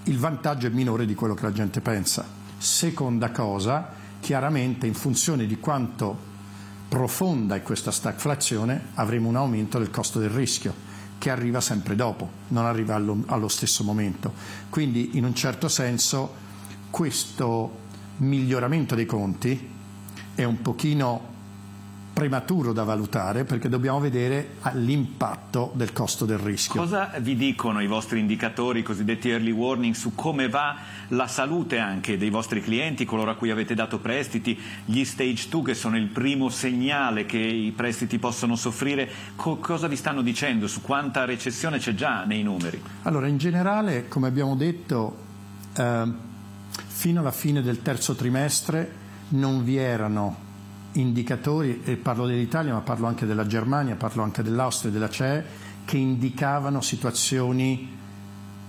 il 0.04 0.18
vantaggio 0.20 0.68
è 0.68 0.70
minore 0.70 1.04
di 1.04 1.16
quello 1.16 1.34
che 1.34 1.42
la 1.42 1.52
gente 1.52 1.80
pensa. 1.80 2.24
Seconda 2.56 3.32
cosa, 3.32 3.90
chiaramente 4.20 4.86
in 4.86 4.94
funzione 4.94 5.46
di 5.46 5.58
quanto 5.58 6.34
profonda 6.88 7.54
è 7.56 7.62
questa 7.62 7.90
stagflazione, 7.90 8.88
avremo 8.94 9.28
un 9.28 9.36
aumento 9.36 9.78
del 9.78 9.90
costo 9.90 10.18
del 10.18 10.30
rischio 10.30 10.74
che 11.18 11.30
arriva 11.30 11.60
sempre 11.60 11.96
dopo, 11.96 12.28
non 12.48 12.66
arriva 12.66 12.94
allo, 12.94 13.22
allo 13.26 13.48
stesso 13.48 13.82
momento. 13.84 14.32
Quindi 14.68 15.16
in 15.16 15.24
un 15.24 15.34
certo 15.34 15.68
senso 15.68 16.34
questo 16.90 17.84
miglioramento 18.18 18.94
dei 18.94 19.06
conti 19.06 19.70
è 20.34 20.44
un 20.44 20.62
pochino 20.62 21.34
prematuro 22.16 22.72
da 22.72 22.82
valutare 22.82 23.44
perché 23.44 23.68
dobbiamo 23.68 24.00
vedere 24.00 24.52
l'impatto 24.72 25.70
del 25.74 25.92
costo 25.92 26.24
del 26.24 26.38
rischio. 26.38 26.80
Cosa 26.80 27.10
vi 27.20 27.36
dicono 27.36 27.82
i 27.82 27.86
vostri 27.86 28.20
indicatori, 28.20 28.78
i 28.78 28.82
cosiddetti 28.82 29.28
early 29.28 29.50
warning, 29.50 29.92
su 29.92 30.14
come 30.14 30.48
va 30.48 30.78
la 31.08 31.26
salute 31.26 31.78
anche 31.78 32.16
dei 32.16 32.30
vostri 32.30 32.62
clienti, 32.62 33.04
coloro 33.04 33.32
a 33.32 33.34
cui 33.34 33.50
avete 33.50 33.74
dato 33.74 33.98
prestiti, 33.98 34.58
gli 34.86 35.04
stage 35.04 35.50
2 35.50 35.62
che 35.62 35.74
sono 35.74 35.98
il 35.98 36.06
primo 36.06 36.48
segnale 36.48 37.26
che 37.26 37.36
i 37.36 37.70
prestiti 37.72 38.18
possono 38.18 38.56
soffrire, 38.56 39.10
Co- 39.36 39.58
cosa 39.58 39.86
vi 39.86 39.96
stanno 39.96 40.22
dicendo 40.22 40.68
su 40.68 40.80
quanta 40.80 41.26
recessione 41.26 41.76
c'è 41.76 41.94
già 41.94 42.24
nei 42.24 42.42
numeri? 42.42 42.82
Allora, 43.02 43.26
in 43.26 43.36
generale, 43.36 44.08
come 44.08 44.26
abbiamo 44.26 44.56
detto, 44.56 45.16
eh, 45.76 46.12
fino 46.86 47.20
alla 47.20 47.30
fine 47.30 47.60
del 47.60 47.82
terzo 47.82 48.14
trimestre 48.14 49.04
non 49.28 49.62
vi 49.64 49.76
erano 49.76 50.44
indicatori, 50.98 51.82
e 51.84 51.96
parlo 51.96 52.26
dell'Italia 52.26 52.72
ma 52.72 52.80
parlo 52.80 53.06
anche 53.06 53.26
della 53.26 53.46
Germania, 53.46 53.96
parlo 53.96 54.22
anche 54.22 54.42
dell'Austria 54.42 54.90
e 54.90 54.92
della 54.92 55.08
CE, 55.08 55.44
che 55.84 55.96
indicavano 55.96 56.80
situazioni 56.80 57.88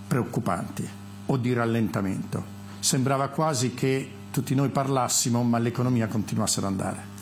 preoccupanti 0.07 0.87
o 1.25 1.37
di 1.37 1.53
rallentamento. 1.53 2.55
Sembrava 2.79 3.27
quasi 3.29 3.73
che 3.73 4.09
tutti 4.31 4.55
noi 4.55 4.69
parlassimo 4.69 5.43
ma 5.43 5.57
l'economia 5.57 6.07
continuasse 6.07 6.59
ad 6.59 6.65
andare. 6.65 7.15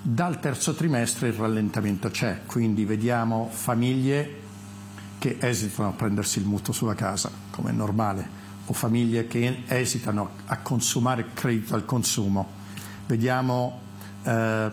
Dal 0.00 0.38
terzo 0.38 0.74
trimestre 0.74 1.28
il 1.28 1.34
rallentamento 1.34 2.08
c'è, 2.10 2.42
quindi 2.46 2.84
vediamo 2.84 3.48
famiglie 3.50 4.44
che 5.18 5.38
esitano 5.40 5.88
a 5.88 5.92
prendersi 5.92 6.38
il 6.38 6.46
mutuo 6.46 6.72
sulla 6.72 6.94
casa, 6.94 7.30
come 7.50 7.70
è 7.70 7.72
normale, 7.72 8.44
o 8.66 8.72
famiglie 8.72 9.26
che 9.26 9.64
esitano 9.66 10.30
a 10.46 10.58
consumare 10.58 11.32
credito 11.34 11.74
al 11.74 11.84
consumo. 11.84 12.48
Vediamo 13.06 13.80
eh, 14.26 14.70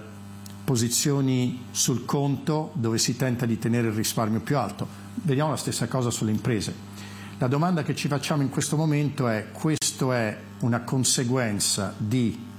posizioni 0.64 1.66
sul 1.72 2.06
conto 2.06 2.72
dove 2.74 2.98
si 2.98 3.16
tenta 3.16 3.46
di 3.46 3.60
tenere 3.60 3.88
il 3.88 3.94
risparmio 3.94 4.40
più 4.40 4.58
alto. 4.58 4.88
Vediamo 5.16 5.52
la 5.52 5.58
stessa 5.58 5.88
cosa 5.88 6.10
sulle 6.10 6.32
imprese. 6.32 6.92
La 7.38 7.48
domanda 7.48 7.84
che 7.84 7.96
ci 7.96 8.08
facciamo 8.08 8.42
in 8.42 8.50
questo 8.50 8.78
momento 8.78 9.28
è 9.28 9.48
questo 9.52 10.12
è 10.14 10.38
una 10.60 10.82
conseguenza 10.82 11.94
di 11.98 12.52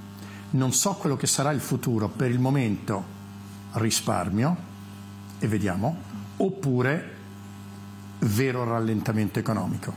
non 0.51 0.71
so 0.71 0.93
quello 0.93 1.17
che 1.17 1.27
sarà 1.27 1.51
il 1.51 1.59
futuro, 1.59 2.07
per 2.07 2.29
il 2.29 2.39
momento 2.39 3.03
risparmio 3.73 4.55
e 5.39 5.47
vediamo, 5.47 5.97
oppure 6.37 7.13
vero 8.19 8.63
rallentamento 8.63 9.39
economico. 9.39 9.93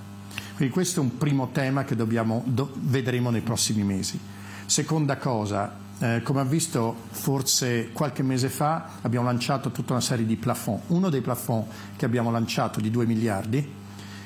Quindi 0.57 0.75
questo 0.75 1.01
è 1.01 1.03
un 1.03 1.17
primo 1.19 1.51
tema 1.53 1.85
che 1.85 1.95
dobbiamo, 1.95 2.43
do, 2.47 2.73
vedremo 2.75 3.31
nei 3.31 3.43
prossimi 3.43 3.85
mesi. 3.85 4.19
Seconda 4.67 5.17
cosa, 5.17 5.87
eh, 6.01 6.21
come 6.23 6.41
ha 6.41 6.45
visto 6.45 6.95
forse 7.11 7.91
qualche 7.93 8.23
mese 8.23 8.49
fa 8.49 8.91
abbiamo 9.03 9.27
lanciato 9.27 9.71
tutta 9.71 9.93
una 9.93 10.01
serie 10.01 10.27
di 10.27 10.37
plafond. 10.37 10.83
Uno 10.89 11.09
dei 11.11 11.21
plafond 11.21 11.67
che 11.97 12.05
abbiamo 12.05 12.31
lanciato 12.31 12.81
di 12.81 12.91
2 12.91 13.07
miliardi 13.07 13.73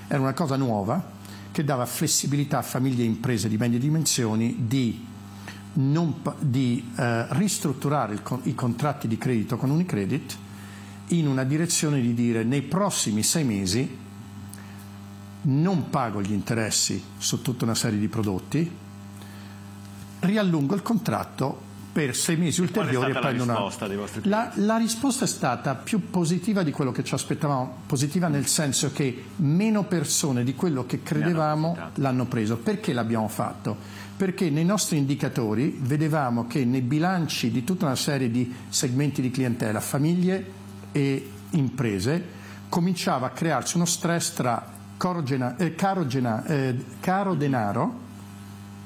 era 0.07 0.21
una 0.21 0.35
cosa 0.35 0.57
nuova 0.57 1.21
che 1.51 1.65
dava 1.65 1.87
flessibilità 1.87 2.59
a 2.59 2.63
famiglie 2.63 3.03
e 3.03 3.07
imprese 3.07 3.49
di 3.49 3.57
medie 3.57 3.79
dimensioni 3.79 4.65
di, 4.67 5.07
non, 5.75 6.15
di 6.41 6.93
eh, 6.97 7.27
ristrutturare 7.35 8.15
il, 8.15 8.23
i 8.45 8.55
contratti 8.55 9.09
di 9.09 9.19
credito 9.19 9.57
con 9.57 9.71
Unicredit 9.71 10.37
in 11.09 11.27
una 11.27 11.45
direzione 11.45 12.01
di 12.01 12.15
dire 12.15 12.43
nei 12.43 12.63
prossimi 12.63 13.23
sei 13.23 13.45
mesi 13.45 13.99
non 15.43 15.91
pago 15.91 16.23
gli 16.23 16.33
interessi 16.33 17.03
su 17.19 17.43
tutta 17.43 17.65
una 17.65 17.75
serie 17.75 17.99
di 17.99 18.09
prodotti, 18.09 18.71
riallungo 20.23 20.75
il 20.75 20.83
contratto 20.83 21.71
per 21.93 22.17
sei 22.17 22.37
mesi 22.37 22.63
ulteriori 22.63 23.11
e 23.11 23.19
prendo 23.19 23.43
una. 23.43 23.71
La, 24.23 24.51
la, 24.55 24.79
risposta 24.79 25.27
è 25.27 25.29
stata 25.29 25.75
più 25.75 26.09
positiva 26.09 26.63
di 26.63 26.71
quello 26.71 26.91
che 26.91 27.05
ci 27.05 27.13
aspettavamo, 27.13 27.83
positiva 27.87 28.29
nel 28.29 28.47
senso 28.47 28.93
che 28.93 29.25
meno 29.37 29.85
persone 29.85 30.43
di 30.43 30.55
quello 30.55 30.87
che 30.87 31.03
credevamo 31.03 31.77
l'hanno 31.97 32.25
preso. 32.25 32.57
Perché 32.57 32.95
l'abbiamo 32.95 33.29
fatto? 33.29 33.77
Perché 34.17 34.49
nei 34.49 34.65
nostri 34.65 34.97
indicatori 34.97 35.77
vedevamo 35.83 36.47
che 36.47 36.65
nei 36.65 36.81
bilanci 36.81 37.51
di 37.51 37.63
tutta 37.63 37.85
una 37.85 37.97
serie 37.97 38.31
di 38.31 38.51
segmenti 38.71 39.21
di 39.21 39.31
clientela, 39.31 39.81
famiglie 39.81 40.61
e 40.93 41.31
imprese, 41.51 42.41
cominciava 42.71 43.27
a 43.27 43.31
crearsi 43.31 43.77
uno 43.77 43.85
stress 43.85 44.33
tra 44.33 44.67
corogena, 44.97 45.57
eh, 45.57 45.75
carogena, 45.75 46.43
eh, 46.47 46.85
caro 47.01 47.35
denaro, 47.35 48.01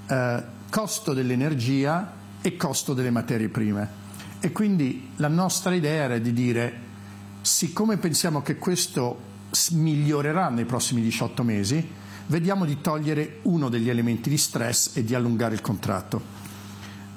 eh, 0.09 0.55
costo 0.77 1.15
dell'energia 1.15 2.13
e 2.43 2.59
costo 2.59 2.93
delle 2.93 3.11
materie 3.11 3.49
prime. 3.49 3.89
E 4.41 4.53
quindi 4.53 5.13
la 5.17 5.29
nostra 5.29 5.73
idea 5.73 6.03
era 6.03 6.19
di 6.19 6.35
dire, 6.35 6.81
siccome 7.41 7.97
pensiamo 7.97 8.43
che 8.43 8.57
questo 8.59 9.19
migliorerà 9.71 10.51
nei 10.51 10.67
prossimi 10.67 11.01
18 11.01 11.43
mesi, 11.43 11.83
vediamo 12.27 12.67
di 12.67 12.83
togliere 12.83 13.39
uno 13.45 13.71
degli 13.71 13.89
elementi 13.89 14.29
di 14.29 14.37
stress 14.37 14.95
e 14.95 15.03
di 15.03 15.15
allungare 15.15 15.55
il 15.55 15.63
contratto. 15.63 16.21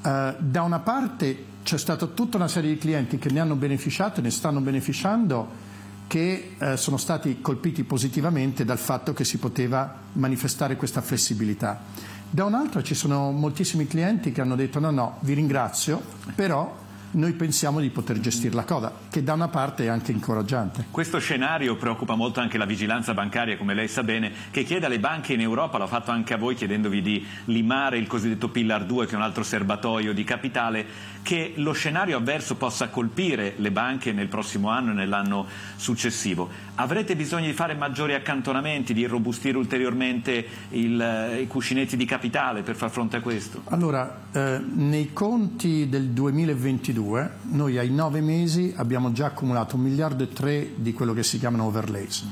Uh, 0.03 0.35
da 0.37 0.61
una 0.61 0.79
parte 0.79 1.43
c'è 1.61 1.77
stata 1.77 2.05
tutta 2.05 2.37
una 2.37 2.47
serie 2.47 2.71
di 2.71 2.79
clienti 2.79 3.17
che 3.17 3.29
ne 3.29 3.41
hanno 3.41 3.55
beneficiato 3.55 4.21
e 4.21 4.23
ne 4.23 4.31
stanno 4.31 4.61
beneficiando 4.61 5.67
che 6.07 6.55
uh, 6.57 6.75
sono 6.77 6.95
stati 6.95 7.41
colpiti 7.41 7.83
positivamente 7.83 8.63
dal 8.63 8.79
fatto 8.79 9.11
che 9.11 9.25
si 9.25 9.37
poteva 9.37 9.95
manifestare 10.13 10.77
questa 10.77 11.01
flessibilità. 11.01 12.17
Da 12.31 12.45
un'altra 12.45 12.83
ci 12.83 12.93
sono 12.93 13.31
moltissimi 13.31 13.88
clienti 13.88 14.31
che 14.31 14.41
hanno 14.41 14.55
detto 14.55 14.79
no, 14.79 14.91
no, 14.91 15.17
vi 15.21 15.33
ringrazio, 15.33 16.00
però 16.36 16.88
noi 17.11 17.33
pensiamo 17.33 17.79
di 17.79 17.89
poter 17.89 18.19
gestire 18.19 18.53
la 18.53 18.63
coda, 18.63 18.93
che 19.09 19.23
da 19.23 19.33
una 19.33 19.47
parte 19.47 19.85
è 19.85 19.87
anche 19.87 20.11
incoraggiante. 20.11 20.85
Questo 20.91 21.17
scenario 21.19 21.75
preoccupa 21.75 22.13
molto 22.13 22.39
anche 22.39 22.57
la 22.57 22.65
vigilanza 22.65 23.13
bancaria, 23.13 23.57
come 23.57 23.73
lei 23.73 23.87
sa 23.87 24.03
bene, 24.03 24.31
che 24.51 24.63
chiede 24.63 24.85
alle 24.85 24.99
banche 24.99 25.33
in 25.33 25.41
Europa, 25.41 25.79
l'ha 25.79 25.87
fatto 25.87 26.11
anche 26.11 26.35
a 26.35 26.37
voi 26.37 26.53
chiedendovi 26.53 27.01
di 27.01 27.25
limare 27.45 27.97
il 27.97 28.05
cosiddetto 28.05 28.49
Pillar 28.49 28.85
2, 28.85 29.07
che 29.07 29.13
è 29.13 29.15
un 29.15 29.23
altro 29.23 29.43
serbatoio 29.43 30.13
di 30.13 30.23
capitale, 30.23 30.85
che 31.23 31.53
lo 31.55 31.71
scenario 31.71 32.17
avverso 32.17 32.55
possa 32.55 32.89
colpire 32.89 33.53
le 33.57 33.71
banche 33.71 34.11
nel 34.11 34.27
prossimo 34.27 34.69
anno 34.69 34.91
e 34.91 34.93
nell'anno 34.93 35.47
successivo. 35.77 36.49
Avrete 36.75 37.15
bisogno 37.15 37.47
di 37.47 37.53
fare 37.53 37.73
maggiori 37.73 38.13
accantonamenti, 38.13 38.93
di 38.93 39.01
irrobustire 39.01 39.57
ulteriormente 39.57 40.45
il, 40.69 41.01
eh, 41.01 41.41
i 41.41 41.47
cuscinetti 41.47 41.97
di 41.97 42.05
capitale 42.05 42.61
per 42.61 42.75
far 42.75 42.89
fronte 42.91 43.17
a 43.17 43.21
questo? 43.21 43.61
Allora, 43.65 44.21
eh, 44.31 44.59
nei 44.59 45.11
conti 45.11 45.89
del 45.89 46.09
2022 46.09 46.98
noi 47.43 47.77
ai 47.77 47.89
nove 47.89 48.21
mesi 48.21 48.73
abbiamo 48.75 49.11
già 49.11 49.27
accumulato 49.27 49.75
un 49.75 49.83
miliardo 49.83 50.23
e 50.23 50.29
tre 50.29 50.73
di 50.75 50.93
quello 50.93 51.13
che 51.13 51.23
si 51.23 51.39
chiamano 51.39 51.65
overlays. 51.65 52.25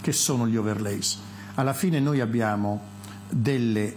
Che 0.00 0.12
sono 0.12 0.46
gli 0.46 0.56
overlays? 0.56 1.18
Alla 1.54 1.72
fine 1.72 2.00
noi 2.00 2.20
abbiamo 2.20 2.80
delle, 3.28 3.94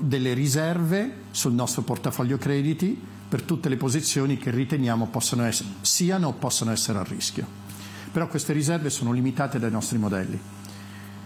delle 0.00 0.32
riserve 0.32 1.14
sul 1.30 1.52
nostro 1.52 1.82
portafoglio 1.82 2.38
crediti 2.38 3.00
per 3.28 3.42
tutte 3.42 3.68
le 3.68 3.76
posizioni 3.76 4.38
che 4.38 4.50
riteniamo 4.50 5.10
essere, 5.44 5.68
siano 5.82 6.28
o 6.28 6.32
possano 6.32 6.70
essere 6.70 6.98
a 6.98 7.02
rischio. 7.02 7.46
Però 8.10 8.26
queste 8.26 8.52
riserve 8.52 8.90
sono 8.90 9.12
limitate 9.12 9.58
dai 9.58 9.70
nostri 9.70 9.98
modelli. 9.98 10.40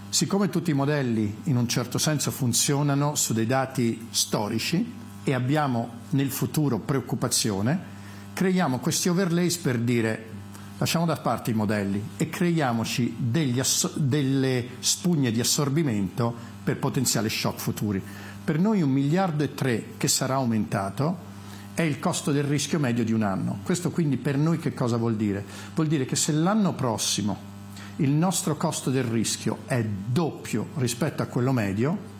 Siccome 0.08 0.50
tutti 0.50 0.70
i 0.70 0.74
modelli 0.74 1.38
in 1.44 1.56
un 1.56 1.68
certo 1.68 1.96
senso 1.98 2.30
funzionano 2.30 3.14
su 3.14 3.32
dei 3.32 3.46
dati 3.46 4.08
storici 4.10 4.92
e 5.24 5.32
abbiamo 5.32 6.00
nel 6.10 6.30
futuro 6.30 6.78
preoccupazione, 6.78 7.90
creiamo 8.32 8.78
questi 8.78 9.08
overlays 9.08 9.56
per 9.56 9.78
dire 9.78 10.30
lasciamo 10.78 11.04
da 11.04 11.16
parte 11.16 11.50
i 11.50 11.54
modelli 11.54 12.02
e 12.16 12.28
creiamoci 12.28 13.16
ass- 13.58 13.96
delle 13.96 14.66
spugne 14.80 15.30
di 15.30 15.40
assorbimento 15.40 16.34
per 16.64 16.78
potenziali 16.78 17.28
shock 17.28 17.60
futuri. 17.60 18.02
Per 18.44 18.58
noi 18.58 18.82
un 18.82 18.90
miliardo 18.90 19.44
e 19.44 19.54
tre 19.54 19.92
che 19.96 20.08
sarà 20.08 20.34
aumentato 20.34 21.30
è 21.74 21.82
il 21.82 21.98
costo 22.00 22.32
del 22.32 22.44
rischio 22.44 22.78
medio 22.78 23.04
di 23.04 23.12
un 23.12 23.22
anno. 23.22 23.60
Questo 23.62 23.90
quindi 23.90 24.16
per 24.16 24.36
noi 24.36 24.58
che 24.58 24.74
cosa 24.74 24.96
vuol 24.96 25.16
dire? 25.16 25.44
Vuol 25.74 25.86
dire 25.86 26.04
che 26.04 26.16
se 26.16 26.32
l'anno 26.32 26.74
prossimo 26.74 27.50
il 27.96 28.10
nostro 28.10 28.56
costo 28.56 28.90
del 28.90 29.04
rischio 29.04 29.58
è 29.66 29.84
doppio 29.84 30.70
rispetto 30.76 31.22
a 31.22 31.26
quello 31.26 31.52
medio, 31.52 32.10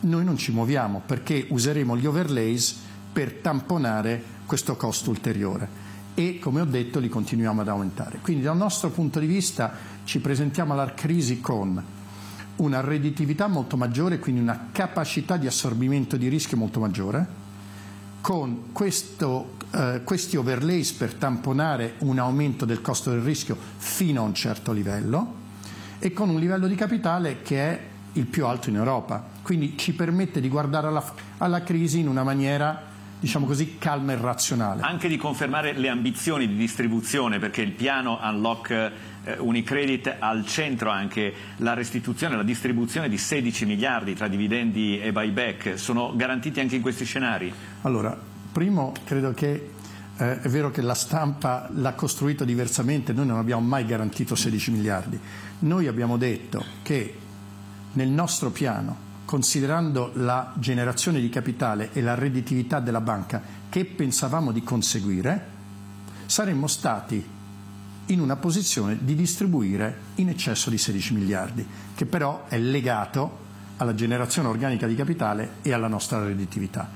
noi 0.00 0.24
non 0.24 0.36
ci 0.36 0.52
muoviamo 0.52 1.02
perché 1.06 1.46
useremo 1.48 1.96
gli 1.96 2.04
overlays 2.04 2.76
per 3.12 3.32
tamponare 3.34 4.33
questo 4.46 4.76
costo 4.76 5.10
ulteriore 5.10 5.92
e 6.14 6.38
come 6.38 6.60
ho 6.60 6.64
detto 6.64 7.00
li 7.00 7.08
continuiamo 7.08 7.60
ad 7.60 7.68
aumentare. 7.68 8.18
Quindi 8.22 8.42
dal 8.42 8.56
nostro 8.56 8.90
punto 8.90 9.18
di 9.18 9.26
vista 9.26 9.72
ci 10.04 10.20
presentiamo 10.20 10.72
alla 10.72 10.94
crisi 10.94 11.40
con 11.40 11.82
una 12.56 12.80
redditività 12.80 13.48
molto 13.48 13.76
maggiore, 13.76 14.20
quindi 14.20 14.40
una 14.40 14.68
capacità 14.70 15.36
di 15.36 15.46
assorbimento 15.46 16.16
di 16.16 16.28
rischio 16.28 16.56
molto 16.56 16.78
maggiore, 16.78 17.42
con 18.20 18.72
questo, 18.72 19.56
eh, 19.72 20.02
questi 20.04 20.36
overlays 20.36 20.92
per 20.92 21.14
tamponare 21.14 21.94
un 21.98 22.18
aumento 22.18 22.64
del 22.64 22.80
costo 22.80 23.10
del 23.10 23.20
rischio 23.20 23.56
fino 23.76 24.22
a 24.22 24.24
un 24.24 24.34
certo 24.34 24.72
livello 24.72 25.42
e 25.98 26.12
con 26.12 26.28
un 26.28 26.38
livello 26.38 26.68
di 26.68 26.74
capitale 26.74 27.42
che 27.42 27.58
è 27.58 27.80
il 28.12 28.26
più 28.26 28.46
alto 28.46 28.70
in 28.70 28.76
Europa. 28.76 29.32
Quindi 29.42 29.76
ci 29.76 29.92
permette 29.94 30.40
di 30.40 30.48
guardare 30.48 30.86
alla, 30.86 31.04
alla 31.38 31.62
crisi 31.62 31.98
in 31.98 32.08
una 32.08 32.22
maniera 32.22 32.92
diciamo 33.20 33.46
così, 33.46 33.78
calma 33.78 34.12
e 34.12 34.16
razionale. 34.16 34.82
Anche 34.82 35.08
di 35.08 35.16
confermare 35.16 35.72
le 35.72 35.88
ambizioni 35.88 36.46
di 36.46 36.56
distribuzione, 36.56 37.38
perché 37.38 37.62
il 37.62 37.72
piano 37.72 38.18
Unlock 38.22 38.70
eh, 39.24 39.36
Unicredit 39.38 40.16
ha 40.18 40.28
al 40.28 40.46
centro 40.46 40.90
anche 40.90 41.32
la 41.58 41.74
restituzione, 41.74 42.36
la 42.36 42.42
distribuzione 42.42 43.08
di 43.08 43.18
16 43.18 43.66
miliardi 43.66 44.14
tra 44.14 44.28
dividendi 44.28 45.00
e 45.00 45.12
buyback. 45.12 45.78
Sono 45.78 46.14
garantiti 46.14 46.60
anche 46.60 46.76
in 46.76 46.82
questi 46.82 47.04
scenari? 47.04 47.52
Allora, 47.82 48.16
primo 48.52 48.92
credo 49.04 49.32
che 49.32 49.70
eh, 50.16 50.40
è 50.40 50.48
vero 50.48 50.70
che 50.70 50.82
la 50.82 50.94
stampa 50.94 51.68
l'ha 51.72 51.94
costruito 51.94 52.44
diversamente, 52.44 53.12
noi 53.12 53.26
non 53.26 53.38
abbiamo 53.38 53.66
mai 53.66 53.84
garantito 53.84 54.34
16 54.34 54.70
miliardi. 54.70 55.18
Noi 55.60 55.86
abbiamo 55.86 56.16
detto 56.16 56.64
che 56.82 57.18
nel 57.92 58.08
nostro 58.08 58.50
piano 58.50 59.12
considerando 59.24 60.10
la 60.14 60.52
generazione 60.56 61.20
di 61.20 61.28
capitale 61.28 61.90
e 61.92 62.02
la 62.02 62.14
redditività 62.14 62.80
della 62.80 63.00
banca 63.00 63.42
che 63.68 63.84
pensavamo 63.84 64.52
di 64.52 64.62
conseguire, 64.62 65.52
saremmo 66.26 66.66
stati 66.66 67.32
in 68.06 68.20
una 68.20 68.36
posizione 68.36 68.98
di 69.00 69.14
distribuire 69.14 69.98
in 70.16 70.28
eccesso 70.28 70.68
di 70.70 70.78
16 70.78 71.14
miliardi, 71.14 71.66
che 71.94 72.06
però 72.06 72.44
è 72.48 72.58
legato 72.58 73.42
alla 73.78 73.94
generazione 73.94 74.48
organica 74.48 74.86
di 74.86 74.94
capitale 74.94 75.54
e 75.62 75.72
alla 75.72 75.88
nostra 75.88 76.22
redditività. 76.22 76.88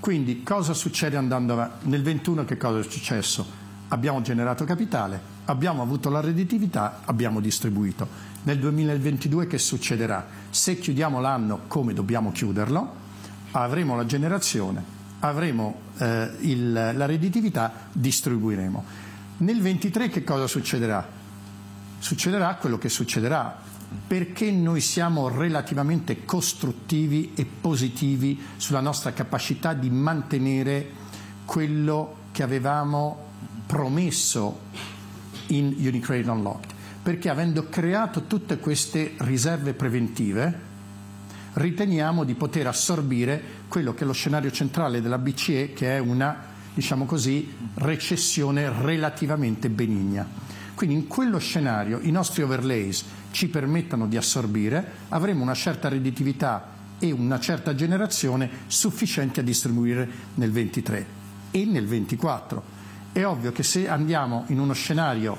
Quindi 0.00 0.42
cosa 0.42 0.74
succede 0.74 1.16
andando 1.16 1.54
avanti? 1.54 1.88
Nel 1.88 2.02
21 2.02 2.44
che 2.44 2.56
cosa 2.56 2.78
è 2.78 2.82
successo? 2.82 3.44
Abbiamo 3.88 4.22
generato 4.22 4.64
capitale, 4.64 5.36
abbiamo 5.48 5.82
avuto 5.82 6.08
la 6.10 6.20
redditività, 6.20 7.00
abbiamo 7.04 7.40
distribuito. 7.40 8.26
Nel 8.44 8.58
2022 8.58 9.46
che 9.46 9.58
succederà? 9.58 10.26
Se 10.50 10.78
chiudiamo 10.78 11.20
l'anno 11.20 11.60
come 11.66 11.92
dobbiamo 11.92 12.32
chiuderlo, 12.32 13.06
avremo 13.52 13.96
la 13.96 14.06
generazione, 14.06 14.82
avremo 15.20 15.80
eh, 15.98 16.30
il, 16.40 16.72
la 16.72 17.06
redditività, 17.06 17.72
distribuiremo. 17.92 18.84
Nel 19.38 19.60
23 19.60 20.08
che 20.08 20.22
cosa 20.22 20.46
succederà? 20.46 21.06
Succederà 21.98 22.54
quello 22.56 22.78
che 22.78 22.88
succederà, 22.88 23.56
perché 24.06 24.50
noi 24.50 24.80
siamo 24.80 25.28
relativamente 25.28 26.24
costruttivi 26.26 27.32
e 27.34 27.46
positivi 27.46 28.38
sulla 28.56 28.80
nostra 28.80 29.12
capacità 29.12 29.72
di 29.72 29.88
mantenere 29.88 30.90
quello 31.46 32.16
che 32.32 32.42
avevamo 32.42 33.26
promesso 33.66 34.96
in 35.48 35.74
Unicredit 35.78 36.28
Unlocked 36.28 36.72
perché 37.02 37.28
avendo 37.28 37.68
creato 37.68 38.24
tutte 38.26 38.58
queste 38.58 39.14
riserve 39.18 39.72
preventive 39.72 40.66
riteniamo 41.54 42.24
di 42.24 42.34
poter 42.34 42.66
assorbire 42.66 43.42
quello 43.68 43.94
che 43.94 44.04
è 44.04 44.06
lo 44.06 44.12
scenario 44.12 44.50
centrale 44.50 45.00
della 45.00 45.18
BCE 45.18 45.72
che 45.72 45.96
è 45.96 45.98
una 45.98 46.56
diciamo 46.74 47.06
così 47.06 47.52
recessione 47.74 48.70
relativamente 48.82 49.68
benigna. 49.68 50.24
Quindi 50.74 50.94
in 50.94 51.06
quello 51.08 51.38
scenario 51.38 51.98
i 52.02 52.12
nostri 52.12 52.42
overlays 52.42 53.04
ci 53.32 53.48
permettono 53.48 54.06
di 54.06 54.16
assorbire, 54.16 54.92
avremo 55.08 55.42
una 55.42 55.54
certa 55.54 55.88
redditività 55.88 56.76
e 57.00 57.10
una 57.10 57.40
certa 57.40 57.74
generazione 57.74 58.48
sufficienti 58.68 59.40
a 59.40 59.42
distribuire 59.42 60.08
nel 60.34 60.52
23 60.52 61.06
e 61.50 61.64
nel 61.64 61.86
24. 61.86 62.77
È 63.18 63.26
ovvio 63.26 63.50
che 63.50 63.64
se 63.64 63.88
andiamo 63.88 64.44
in 64.46 64.60
uno 64.60 64.72
scenario 64.74 65.36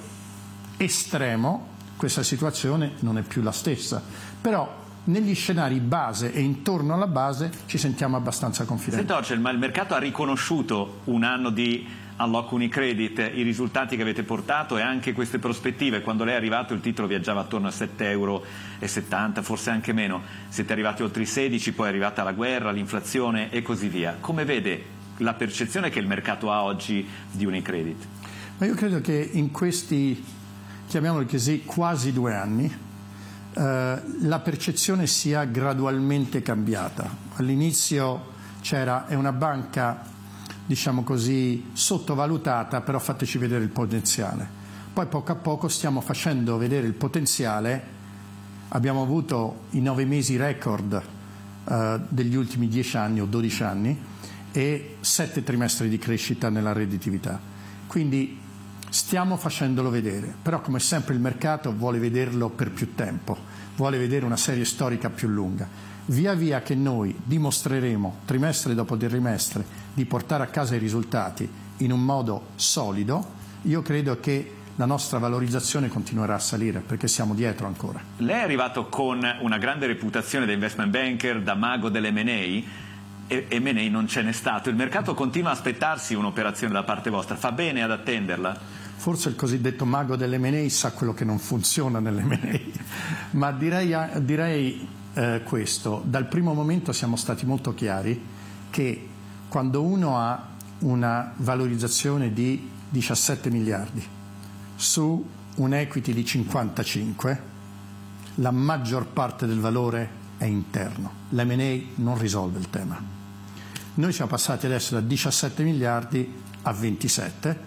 estremo 0.76 1.68
questa 1.96 2.24
situazione 2.24 2.96
non 3.00 3.18
è 3.18 3.22
più 3.22 3.42
la 3.42 3.54
stessa, 3.54 4.04
però 4.42 4.70
negli 5.06 5.34
scenari 5.34 5.80
base 5.80 6.34
e 6.34 6.42
intorno 6.42 6.94
alla 6.94 7.08
base 7.08 7.50
ci 7.68 7.78
sentiamo 7.78 8.18
abbastanza 8.18 8.66
confidenti. 8.66 9.08
Senti 9.08 9.38
ma 9.42 9.50
il 9.52 9.60
mercato 9.60 9.94
ha 9.94 9.98
riconosciuto 9.98 11.00
un 11.06 11.24
anno 11.24 11.52
di 11.52 11.88
Unlock 12.18 12.52
Unicredit, 12.52 13.32
i 13.34 13.44
risultati 13.44 13.96
che 13.96 14.02
avete 14.02 14.24
portato 14.24 14.78
e 14.78 14.82
anche 14.82 15.14
queste 15.14 15.40
prospettive. 15.40 16.02
Quando 16.02 16.26
lei 16.26 16.34
è 16.34 16.38
arrivato 16.38 16.74
il 16.74 16.82
titolo 16.82 17.08
viaggiava 17.08 17.40
attorno 17.40 17.68
a 17.68 17.72
7,70 17.72 18.04
euro, 18.10 18.44
forse 19.42 19.70
anche 19.70 19.94
meno. 19.94 20.22
Siete 20.50 20.74
arrivati 20.74 21.02
oltre 21.02 21.22
i 21.22 21.26
16, 21.26 21.72
poi 21.72 21.86
è 21.86 21.90
arrivata 21.92 22.24
la 22.24 22.34
guerra, 22.34 22.72
l'inflazione 22.72 23.50
e 23.52 23.62
così 23.62 23.88
via. 23.88 24.18
Come 24.20 24.44
vede 24.44 24.98
la 25.20 25.34
percezione 25.34 25.90
che 25.90 26.00
il 26.00 26.08
mercato 26.08 26.52
ha 26.52 26.64
oggi 26.64 27.08
di 27.32 27.46
Unicredit? 27.46 28.08
Ma 28.58 28.66
io 28.66 28.76
credo 28.76 29.00
che 29.00 29.30
in 29.34 29.52
questi 29.52 30.22
chiamiamoli 30.88 31.28
così, 31.28 31.64
quasi 31.64 32.12
due 32.12 32.36
anni, 32.36 32.66
eh, 33.54 34.02
la 34.22 34.40
percezione 34.40 35.08
sia 35.08 35.46
gradualmente 35.46 36.42
cambiata. 36.42 37.10
All'inizio 37.36 38.38
c'era, 38.62 39.08
è 39.08 39.14
una 39.14 39.32
banca, 39.32 40.04
diciamo 40.66 41.04
così, 41.04 41.70
sottovalutata, 41.74 42.82
però 42.82 43.00
fateci 43.00 43.38
vedere 43.38 43.64
il 43.64 43.70
potenziale. 43.70 44.58
Poi 44.92 45.06
poco 45.06 45.32
a 45.32 45.36
poco 45.36 45.68
stiamo 45.68 46.02
facendo 46.02 46.58
vedere 46.58 46.88
il 46.88 46.94
potenziale, 46.94 47.98
abbiamo 48.70 49.02
avuto 49.02 49.62
i 49.72 49.82
nove 49.82 50.06
mesi 50.06 50.36
record 50.36 51.02
eh, 51.66 52.00
degli 52.10 52.36
ultimi 52.36 52.68
dieci 52.68 52.98
anni 52.98 53.22
o 53.22 53.26
dodici 53.26 53.64
anni 53.64 53.98
e 54.52 54.98
sette 55.00 55.44
trimestri 55.44 55.90
di 55.90 55.98
crescita 55.98 56.50
nella 56.50 56.74
redditività. 56.74 57.40
Quindi 57.88 58.48
Stiamo 58.92 59.38
facendolo 59.38 59.92
vedere, 59.92 60.34
però 60.42 60.62
come 60.62 60.80
sempre 60.80 61.14
il 61.14 61.20
mercato 61.20 61.72
vuole 61.72 62.00
vederlo 62.00 62.50
per 62.50 62.72
più 62.72 62.96
tempo, 62.96 63.38
vuole 63.76 64.00
vedere 64.00 64.26
una 64.26 64.36
serie 64.36 64.66
storica 64.66 65.12
più 65.12 65.28
lunga. 65.28 65.68
Via 66.06 66.34
via 66.34 66.64
che 66.64 66.74
noi 66.74 67.16
dimostreremo, 67.24 68.22
trimestre 68.26 68.74
dopo 68.74 68.98
trimestre, 68.98 69.64
di 69.94 70.06
portare 70.06 70.42
a 70.42 70.48
casa 70.48 70.74
i 70.74 70.80
risultati 70.80 71.48
in 71.78 71.92
un 71.92 72.04
modo 72.04 72.48
solido, 72.56 73.24
io 73.64 73.84
credo 73.84 74.20
che 74.20 74.56
la 74.76 74.86
nostra 74.86 75.20
valorizzazione 75.20 75.88
continuerà 75.88 76.34
a 76.34 76.40
salire 76.40 76.80
perché 76.80 77.08
siamo 77.08 77.36
dietro 77.36 77.68
ancora. 77.68 78.02
Lei 78.18 78.40
è 78.40 78.44
arrivato 78.44 78.88
con 78.88 79.20
una 79.42 79.58
grande 79.60 79.86
reputazione 79.86 80.48
da 80.48 80.52
investment 80.52 80.90
banker, 80.90 81.42
da 81.42 81.54
mago 81.54 81.90
dell'M&A 81.90 82.88
M&A 83.30 83.90
non 83.90 84.08
ce 84.08 84.24
n'è 84.24 84.32
stato. 84.32 84.70
Il 84.70 84.76
mercato 84.76 85.14
continua 85.14 85.52
a 85.52 85.54
aspettarsi 85.54 86.16
un'operazione 86.16 86.74
da 86.74 86.84
parte 86.84 87.10
vostra, 87.10 87.36
fa 87.36 87.52
bene 87.52 87.84
ad 87.84 87.92
attenderla? 87.92 88.58
Forse 88.96 89.30
il 89.30 89.36
cosiddetto 89.36 89.86
mago 89.86 90.16
dell'M&A 90.16 90.68
sa 90.70 90.92
quello 90.92 91.14
che 91.14 91.24
non 91.24 91.38
funziona 91.38 92.00
nell'M&A, 92.00 92.60
ma 93.32 93.52
direi, 93.52 93.96
direi 94.24 94.88
eh, 95.14 95.42
questo, 95.44 96.02
dal 96.06 96.26
primo 96.26 96.54
momento 96.54 96.92
siamo 96.92 97.16
stati 97.16 97.46
molto 97.46 97.74
chiari 97.74 98.22
che 98.70 99.08
quando 99.48 99.84
uno 99.84 100.18
ha 100.18 100.48
una 100.80 101.34
valorizzazione 101.38 102.34
di 102.34 102.70
17 102.90 103.50
miliardi 103.50 104.06
su 104.76 105.26
un 105.56 105.74
equity 105.74 106.14
di 106.14 106.26
55, 106.26 107.42
la 108.36 108.52
maggior 108.52 109.06
parte 109.08 109.46
del 109.46 109.60
valore 109.60 110.18
è 110.38 110.46
interno. 110.46 111.12
L'M&A 111.30 112.02
non 112.02 112.18
risolve 112.18 112.60
il 112.60 112.70
tema. 112.70 113.19
Noi 114.00 114.14
siamo 114.14 114.30
passati 114.30 114.66
adesso 114.66 114.94
da 114.94 115.02
17 115.02 115.62
miliardi 115.62 116.42
a 116.62 116.72
27 116.72 117.60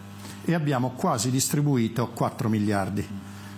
e 0.47 0.55
abbiamo 0.55 0.93
quasi 0.93 1.31
distribuito 1.31 2.09
4 2.09 2.49
miliardi, 2.49 3.07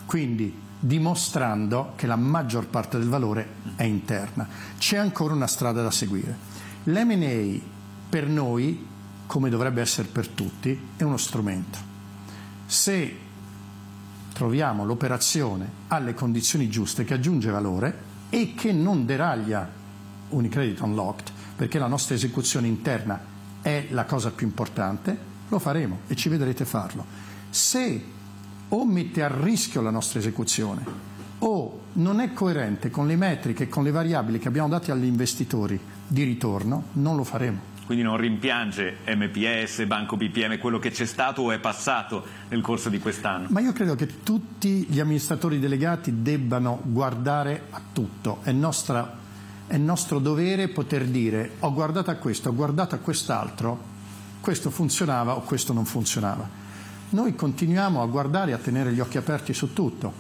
quindi 0.05 0.53
dimostrando 0.81 1.93
che 1.95 2.09
la 2.09 2.17
maggior 2.17 2.67
parte 2.67 2.99
del 2.99 3.09
valore 3.09 3.49
è 3.77 3.85
interna. 3.85 4.49
C'è 4.77 4.97
ancora 4.97 5.35
una 5.35 5.47
strada 5.47 5.85
da 5.85 5.93
seguire. 5.93 6.37
L'M&A 6.83 7.61
per 8.09 8.27
noi, 8.27 8.85
come 9.27 9.51
dovrebbe 9.51 9.81
essere 9.81 10.09
per 10.09 10.27
tutti, 10.27 10.77
è 10.97 11.05
uno 11.05 11.17
strumento. 11.17 11.79
Se 12.67 13.17
troviamo 14.33 14.85
l'operazione 14.85 15.71
alle 15.87 16.13
condizioni 16.13 16.69
giuste 16.69 17.05
che 17.05 17.15
aggiunge 17.15 17.51
valore 17.51 17.99
e 18.31 18.55
che 18.57 18.73
non 18.73 19.07
deraglia 19.07 19.71
Unicredit 20.31 20.81
Unlocked, 20.81 21.31
perché 21.57 21.79
la 21.79 21.87
nostra 21.87 22.15
esecuzione 22.15 22.67
interna 22.67 23.21
è 23.61 23.87
la 23.91 24.05
cosa 24.05 24.31
più 24.31 24.47
importante, 24.47 25.17
lo 25.49 25.59
faremo 25.59 26.01
e 26.07 26.17
ci 26.17 26.29
vedrete 26.29 26.65
farlo. 26.65 27.05
Se 27.51 28.05
o 28.69 28.85
mette 28.85 29.23
a 29.23 29.29
rischio 29.29 29.81
la 29.81 29.91
nostra 29.91 30.19
esecuzione 30.19 31.13
o 31.39 31.81
non 31.95 32.21
è 32.21 32.33
coerente 32.33 32.91
con 32.91 33.07
le 33.07 33.17
metriche 33.17 33.65
e 33.65 33.69
con 33.69 33.85
le 33.85 33.91
variabili 33.91 34.39
che 34.39 34.49
abbiamo 34.49 34.69
date 34.69 34.91
agli 34.91 35.05
investitori 35.05 35.79
di 36.07 36.23
ritorno, 36.25 36.85
non 36.93 37.17
lo 37.17 37.25
faremo. 37.25 37.73
Quindi 37.87 38.03
non 38.03 38.17
rimpiange 38.17 38.99
MPS, 39.07 39.85
Banco 39.85 40.17
BPM, 40.17 40.59
quello 40.59 40.79
che 40.79 40.91
c'è 40.91 41.05
stato 41.05 41.43
o 41.43 41.53
è 41.53 41.59
passato 41.59 42.25
nel 42.49 42.63
corso 42.63 42.89
di 42.89 42.99
quest'anno? 42.99 43.49
Ma 43.51 43.61
io 43.61 43.73
credo 43.73 43.95
che 43.95 44.23
tutti 44.23 44.87
gli 44.89 45.01
amministratori 45.01 45.59
delegati 45.59 46.23
debbano 46.23 46.81
guardare 46.83 47.65
a 47.71 47.81
tutto. 47.93 48.39
È, 48.43 48.53
nostra, 48.53 49.19
è 49.67 49.77
nostro 49.77 50.19
dovere 50.19 50.69
poter 50.69 51.07
dire 51.07 51.53
ho 51.61 51.73
guardato 51.73 52.11
a 52.11 52.15
questo, 52.15 52.51
ho 52.51 52.55
guardato 52.55 52.95
a 52.95 52.99
quest'altro, 52.99 53.93
questo 54.41 54.71
funzionava 54.71 55.37
o 55.37 55.41
questo 55.41 55.73
non 55.73 55.85
funzionava. 55.85 56.63
Noi 57.11 57.35
continuiamo 57.35 58.03
a 58.03 58.07
guardare 58.07 58.51
e 58.51 58.55
a 58.55 58.59
tenere 58.59 58.93
gli 58.93 59.01
occhi 59.01 59.19
aperti 59.19 59.55
su 59.55 59.73
tutto, 59.73 60.13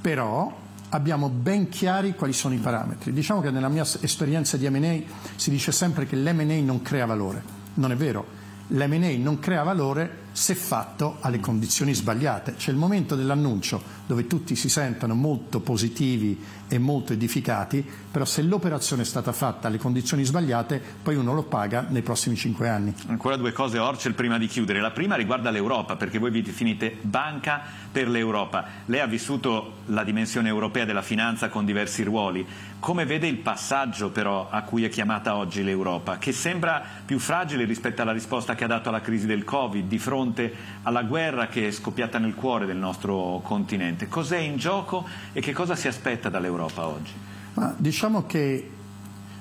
però 0.00 0.56
abbiamo 0.90 1.28
ben 1.28 1.68
chiari 1.68 2.14
quali 2.14 2.32
sono 2.32 2.54
i 2.54 2.58
parametri. 2.58 3.12
Diciamo 3.12 3.40
che 3.40 3.50
nella 3.50 3.68
mia 3.68 3.86
esperienza 4.00 4.56
di 4.56 4.68
M&A 4.68 5.00
si 5.36 5.50
dice 5.50 5.72
sempre 5.72 6.06
che 6.06 6.16
l'M&A 6.16 6.60
non 6.62 6.82
crea 6.82 7.06
valore. 7.06 7.42
Non 7.74 7.92
è 7.92 7.96
vero. 7.96 8.38
L'M&A 8.68 9.16
non 9.18 9.38
crea 9.38 9.62
valore 9.62 10.28
se 10.32 10.54
fatto 10.54 11.16
alle 11.20 11.40
condizioni 11.40 11.92
sbagliate. 11.92 12.54
C'è 12.54 12.70
il 12.70 12.76
momento 12.76 13.16
dell'annuncio 13.16 13.82
dove 14.06 14.26
tutti 14.26 14.54
si 14.54 14.68
sentono 14.68 15.14
molto 15.14 15.60
positivi 15.60 16.38
e 16.72 16.78
molto 16.78 17.12
edificati, 17.12 17.84
però 18.10 18.24
se 18.24 18.42
l'operazione 18.42 19.02
è 19.02 19.04
stata 19.04 19.32
fatta 19.32 19.66
alle 19.66 19.78
condizioni 19.78 20.22
sbagliate, 20.22 20.80
poi 21.02 21.16
uno 21.16 21.34
lo 21.34 21.42
paga 21.42 21.86
nei 21.88 22.02
prossimi 22.02 22.36
cinque 22.36 22.68
anni. 22.68 22.94
Ancora 23.08 23.34
due 23.34 23.50
cose, 23.50 23.78
Orcel, 23.78 24.14
prima 24.14 24.38
di 24.38 24.46
chiudere. 24.46 24.80
La 24.80 24.92
prima 24.92 25.16
riguarda 25.16 25.50
l'Europa, 25.50 25.96
perché 25.96 26.18
voi 26.18 26.30
vi 26.30 26.42
definite 26.42 26.96
banca 27.00 27.60
per 27.90 28.08
l'Europa. 28.08 28.64
Lei 28.86 29.00
ha 29.00 29.06
vissuto 29.06 29.78
la 29.86 30.04
dimensione 30.04 30.48
europea 30.48 30.84
della 30.84 31.02
finanza 31.02 31.48
con 31.48 31.64
diversi 31.64 32.04
ruoli. 32.04 32.46
Come 32.78 33.04
vede 33.04 33.26
il 33.26 33.38
passaggio 33.38 34.10
però 34.10 34.48
a 34.48 34.62
cui 34.62 34.84
è 34.84 34.88
chiamata 34.88 35.34
oggi 35.34 35.64
l'Europa, 35.64 36.18
che 36.18 36.30
sembra 36.30 36.82
più 37.04 37.18
fragile 37.18 37.64
rispetto 37.64 38.00
alla 38.00 38.12
risposta 38.12 38.54
che 38.54 38.62
ha 38.62 38.68
dato 38.68 38.90
alla 38.90 39.00
crisi 39.00 39.26
del 39.26 39.42
Covid, 39.42 39.88
di 39.88 39.98
fronte 39.98 40.54
alla 40.84 41.02
guerra 41.02 41.48
che 41.48 41.66
è 41.66 41.70
scoppiata 41.72 42.18
nel 42.18 42.34
cuore 42.34 42.64
del 42.64 42.76
nostro 42.76 43.40
continente. 43.42 44.06
Cos'è 44.06 44.38
in 44.38 44.56
gioco 44.56 45.06
e 45.32 45.40
che 45.40 45.52
cosa 45.52 45.74
si 45.74 45.88
aspetta 45.88 46.28
dall'Europa 46.28 46.58
oggi? 46.64 47.12
Ma 47.54 47.74
diciamo 47.76 48.26
che 48.26 48.70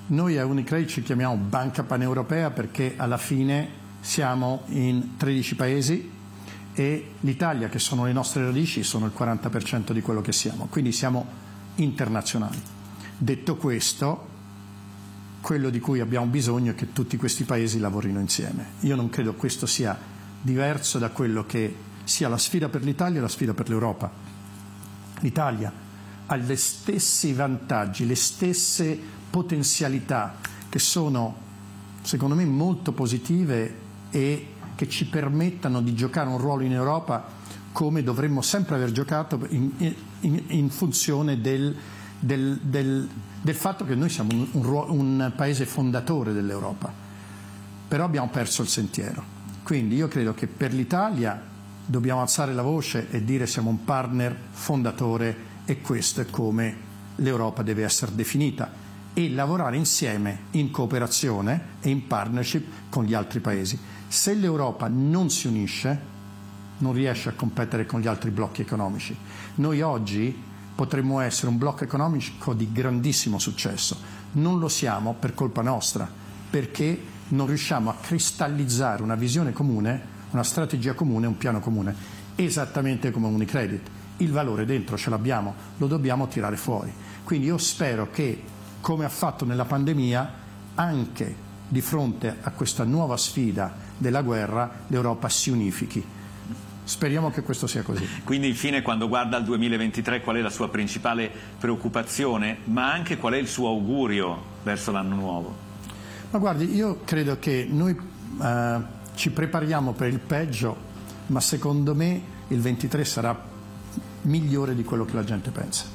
noi 0.08 0.38
a 0.38 0.45
Unicredit 0.45 0.89
ci 0.89 1.03
chiamiamo 1.03 1.36
Banca 1.36 1.84
Paneuropea 1.84 2.49
perché 2.49 2.95
alla 2.97 3.17
fine 3.17 3.77
siamo 3.99 4.63
in 4.67 5.17
13 5.17 5.55
paesi 5.55 6.12
e 6.73 7.12
l'Italia, 7.19 7.67
che 7.67 7.79
sono 7.79 8.05
le 8.05 8.13
nostre 8.13 8.43
radici, 8.43 8.84
sono 8.84 9.05
il 9.05 9.12
40% 9.17 9.91
di 9.91 10.01
quello 10.01 10.21
che 10.21 10.32
siamo, 10.32 10.67
quindi 10.69 10.91
siamo 10.91 11.25
internazionali. 11.75 12.62
Detto 13.17 13.58
questo, 13.58 14.27
quello 15.41 15.69
di 15.69 15.79
cui 15.79 15.99
abbiamo 15.99 16.27
bisogno 16.27 16.71
è 16.71 16.75
che 16.75 16.93
tutti 16.93 17.17
questi 17.17 17.43
paesi 17.43 17.79
lavorino 17.79 18.19
insieme. 18.19 18.65
Io 18.82 18.95
non 18.95 19.10
credo 19.10 19.34
questo 19.34 19.65
sia 19.65 19.97
diverso 20.41 20.99
da 20.99 21.10
quello 21.10 21.45
che 21.45 21.75
sia 22.03 22.29
la 22.29 22.38
sfida 22.38 22.69
per 22.69 22.84
l'Italia 22.84 23.19
e 23.19 23.21
la 23.21 23.27
sfida 23.27 23.53
per 23.53 23.69
l'Europa. 23.69 24.10
L'Italia 25.19 25.71
ha 26.32 26.38
gli 26.38 26.56
stessi 26.56 27.34
vantaggi, 27.34 28.06
le 28.06 28.15
stesse 28.15 28.98
potenzialità 29.30 30.36
che 30.70 30.78
sono 30.78 31.48
secondo 32.02 32.36
me 32.36 32.46
molto 32.46 32.92
positive 32.92 33.88
e 34.12 34.48
che 34.76 34.88
ci 34.88 35.08
permettano 35.08 35.82
di 35.82 35.96
giocare 35.96 36.30
un 36.30 36.38
ruolo 36.38 36.63
in 36.63 36.72
Europa 36.72 37.38
come 37.72 38.04
dovremmo 38.04 38.42
sempre 38.42 38.76
aver 38.76 38.92
giocato 38.92 39.39
in, 39.50 39.72
in, 40.22 40.44
in 40.48 40.70
funzione 40.70 41.42
del, 41.42 41.76
del, 42.20 42.60
del, 42.62 43.10
del, 43.42 43.56
fatto 43.56 43.84
che 43.84 43.96
noi 43.96 44.10
siamo 44.10 44.30
un, 44.34 44.48
un, 44.52 44.89
un 44.89 45.34
paese 45.36 45.65
fondatore 45.65 46.32
dell'Europa. 46.32 46.92
Però 47.88 48.04
abbiamo 48.04 48.30
perso 48.30 48.62
il 48.62 48.68
sentiero. 48.68 49.38
Quindi 49.63 49.96
io 49.96 50.08
credo 50.08 50.34
che 50.34 50.48
per 50.48 50.74
l'Italia 50.74 51.42
dobbiamo 51.86 52.22
alzare 52.22 52.54
la 52.54 52.62
voce 52.62 53.08
e 53.10 53.24
dire 53.24 53.48
siamo 53.48 53.72
un 53.72 53.84
partner 53.84 54.36
fondatore 54.52 55.49
e 55.69 55.82
questo 55.82 56.21
è 56.21 56.25
come 56.25 56.75
l'Europa 57.17 57.62
deve 57.62 57.84
essere 57.84 58.15
definita 58.15 58.71
e 59.13 59.29
lavorare 59.29 59.77
insieme 59.77 60.45
in 60.51 60.71
cooperazione 60.71 61.75
e 61.82 61.89
in 61.91 62.08
partnership 62.08 62.89
con 62.89 63.03
gli 63.03 63.13
altri 63.13 63.39
paesi. 63.39 63.77
Se 64.08 64.34
l'Europa 64.34 64.88
non 64.88 65.29
si 65.29 65.45
unisce, 65.45 65.99
non 66.79 66.93
riesce 66.93 67.29
a 67.29 67.34
competere 67.34 67.86
con 67.86 68.01
gli 68.01 68.08
altri 68.08 68.32
blocchi 68.32 68.62
economici. 68.62 69.15
Noi 69.55 69.82
oggi 69.82 70.36
potremmo 70.73 71.19
essere 71.19 71.49
un 71.49 71.60
blocco 71.60 71.84
economico 71.84 72.55
di 72.55 72.71
grandissimo 72.71 73.38
successo. 73.38 73.95
Non 74.32 74.58
lo 74.58 74.69
siamo 74.69 75.13
per 75.19 75.36
colpa 75.36 75.62
nostra, 75.62 76.10
perché 76.49 76.99
non 77.27 77.45
riusciamo 77.45 77.91
a 77.91 77.95
cristallizzare 78.01 79.03
una 79.03 79.13
visione 79.13 79.53
comune, 79.53 80.01
una 80.32 80.43
strategia 80.43 80.95
comune, 80.95 81.27
un 81.27 81.38
piano 81.38 81.60
comune, 81.60 81.95
esattamente 82.34 83.12
come 83.12 83.27
Unicredit. 83.27 83.97
Il 84.19 84.32
valore 84.32 84.65
dentro 84.65 84.97
ce 84.97 85.10
l'abbiamo, 85.10 85.53
lo 85.77 85.88
dobbiamo 85.88 86.27
tirare 86.27 86.55
fuori. 86.55 86.91
Quindi 87.23 87.47
io 87.47 87.58
spero 87.58 88.10
che, 88.12 88.41
come 88.82 89.05
ha 89.05 89.10
fatto 89.10 89.45
nella 89.45 89.65
pandemia, 89.65 90.34
anche 90.75 91.47
di 91.67 91.82
fronte 91.82 92.38
a 92.41 92.51
questa 92.51 92.84
nuova 92.84 93.15
sfida 93.17 93.71
della 93.97 94.21
guerra, 94.21 94.69
l'Europa 94.88 95.29
si 95.29 95.51
unifichi. 95.51 96.03
Speriamo 96.84 97.29
che 97.29 97.43
questo 97.43 97.67
sia 97.67 97.84
così. 97.84 98.08
Quindi 98.25 98.47
infine 98.47 98.82
quando 98.82 99.08
guarda 99.08 99.38
al 99.38 99.43
2023 99.43 100.21
qual 100.21 100.38
è 100.38 100.41
la 100.41 100.49
sua 100.49 100.69
principale 100.69 101.29
preoccupazione, 101.60 102.58
ma 102.65 102.91
anche 102.91 103.17
qual 103.17 103.34
è 103.34 103.38
il 103.38 103.47
suo 103.47 103.67
augurio 103.67 104.41
verso 104.63 104.91
l'anno 104.91 105.15
nuovo? 105.15 105.55
Ma 106.32 106.39
guardi, 106.39 106.73
io 106.73 107.01
credo 107.05 107.38
che 107.39 107.67
noi 107.69 107.95
eh, 108.41 108.77
ci 109.13 109.29
prepariamo 109.29 109.91
per 109.91 110.08
il 110.08 110.19
peggio, 110.19 110.75
ma 111.27 111.39
secondo 111.39 111.93
me 111.93 112.21
il 112.47 112.60
23 112.60 113.05
sarà 113.05 113.47
migliore 114.21 114.75
di 114.75 114.84
quello 114.84 115.05
che 115.05 115.13
la 115.13 115.23
gente 115.23 115.51
pensa. 115.51 115.86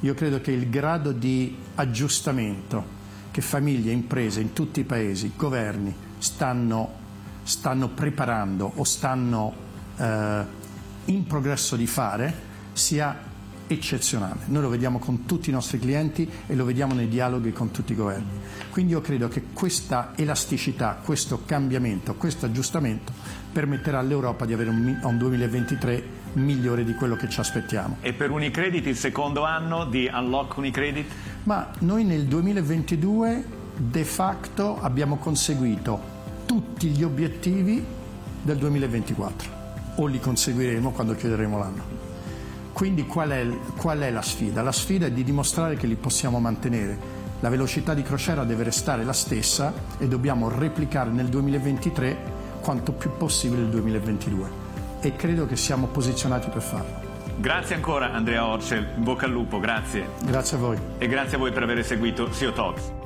Io 0.00 0.14
credo 0.14 0.40
che 0.40 0.50
il 0.50 0.70
grado 0.70 1.12
di 1.12 1.56
aggiustamento 1.74 2.98
che 3.30 3.40
famiglie, 3.42 3.92
imprese 3.92 4.40
in 4.40 4.52
tutti 4.52 4.80
i 4.80 4.84
paesi, 4.84 5.32
governi 5.36 5.94
stanno, 6.18 6.92
stanno 7.42 7.88
preparando 7.88 8.72
o 8.74 8.84
stanno 8.84 9.54
eh, 9.96 10.44
in 11.06 11.26
progresso 11.26 11.76
di 11.76 11.86
fare 11.86 12.48
sia 12.72 13.28
eccezionale. 13.66 14.40
Noi 14.46 14.62
lo 14.62 14.68
vediamo 14.68 14.98
con 14.98 15.26
tutti 15.26 15.50
i 15.50 15.52
nostri 15.52 15.78
clienti 15.78 16.28
e 16.46 16.54
lo 16.56 16.64
vediamo 16.64 16.94
nei 16.94 17.08
dialoghi 17.08 17.52
con 17.52 17.70
tutti 17.70 17.92
i 17.92 17.94
governi. 17.94 18.40
Quindi 18.70 18.92
io 18.92 19.00
credo 19.00 19.28
che 19.28 19.44
questa 19.52 20.12
elasticità, 20.16 21.00
questo 21.04 21.42
cambiamento, 21.44 22.14
questo 22.14 22.46
aggiustamento 22.46 23.12
permetterà 23.52 24.00
all'Europa 24.00 24.44
di 24.44 24.52
avere 24.52 24.70
un, 24.70 24.98
un 25.02 25.18
2023 25.18 26.19
migliore 26.34 26.84
di 26.84 26.94
quello 26.94 27.16
che 27.16 27.28
ci 27.28 27.40
aspettiamo. 27.40 27.96
E 28.00 28.12
per 28.12 28.30
Unicredit 28.30 28.86
il 28.86 28.96
secondo 28.96 29.44
anno 29.44 29.84
di 29.84 30.10
Unlock 30.12 30.56
Unicredit? 30.56 31.10
Ma 31.44 31.70
noi 31.80 32.04
nel 32.04 32.24
2022 32.24 33.44
de 33.76 34.04
facto 34.04 34.80
abbiamo 34.80 35.16
conseguito 35.16 36.18
tutti 36.46 36.88
gli 36.88 37.02
obiettivi 37.02 37.84
del 38.42 38.56
2024 38.58 39.58
o 39.96 40.06
li 40.06 40.20
conseguiremo 40.20 40.90
quando 40.90 41.14
chiuderemo 41.14 41.58
l'anno. 41.58 41.98
Quindi 42.72 43.06
qual 43.06 43.30
è, 43.30 43.46
qual 43.76 43.98
è 43.98 44.10
la 44.10 44.22
sfida? 44.22 44.62
La 44.62 44.72
sfida 44.72 45.06
è 45.06 45.12
di 45.12 45.24
dimostrare 45.24 45.76
che 45.76 45.86
li 45.86 45.96
possiamo 45.96 46.38
mantenere. 46.40 47.18
La 47.40 47.48
velocità 47.48 47.94
di 47.94 48.02
crociera 48.02 48.44
deve 48.44 48.64
restare 48.64 49.02
la 49.04 49.12
stessa 49.12 49.72
e 49.98 50.06
dobbiamo 50.06 50.48
replicare 50.48 51.10
nel 51.10 51.28
2023 51.28 52.38
quanto 52.60 52.92
più 52.92 53.10
possibile 53.16 53.62
il 53.62 53.68
2022 53.68 54.59
e 55.00 55.16
credo 55.16 55.46
che 55.46 55.56
siamo 55.56 55.86
posizionati 55.86 56.48
per 56.50 56.62
farlo. 56.62 57.08
Grazie 57.36 57.74
ancora 57.74 58.12
Andrea 58.12 58.46
Orcel, 58.46 58.86
in 58.96 59.02
bocca 59.02 59.24
al 59.24 59.32
lupo, 59.32 59.58
grazie. 59.58 60.06
Grazie 60.24 60.56
a 60.56 60.60
voi. 60.60 60.78
E 60.98 61.08
grazie 61.08 61.36
a 61.36 61.40
voi 61.40 61.52
per 61.52 61.62
aver 61.62 61.82
seguito 61.84 62.30
SEO 62.32 62.52
Talks. 62.52 62.98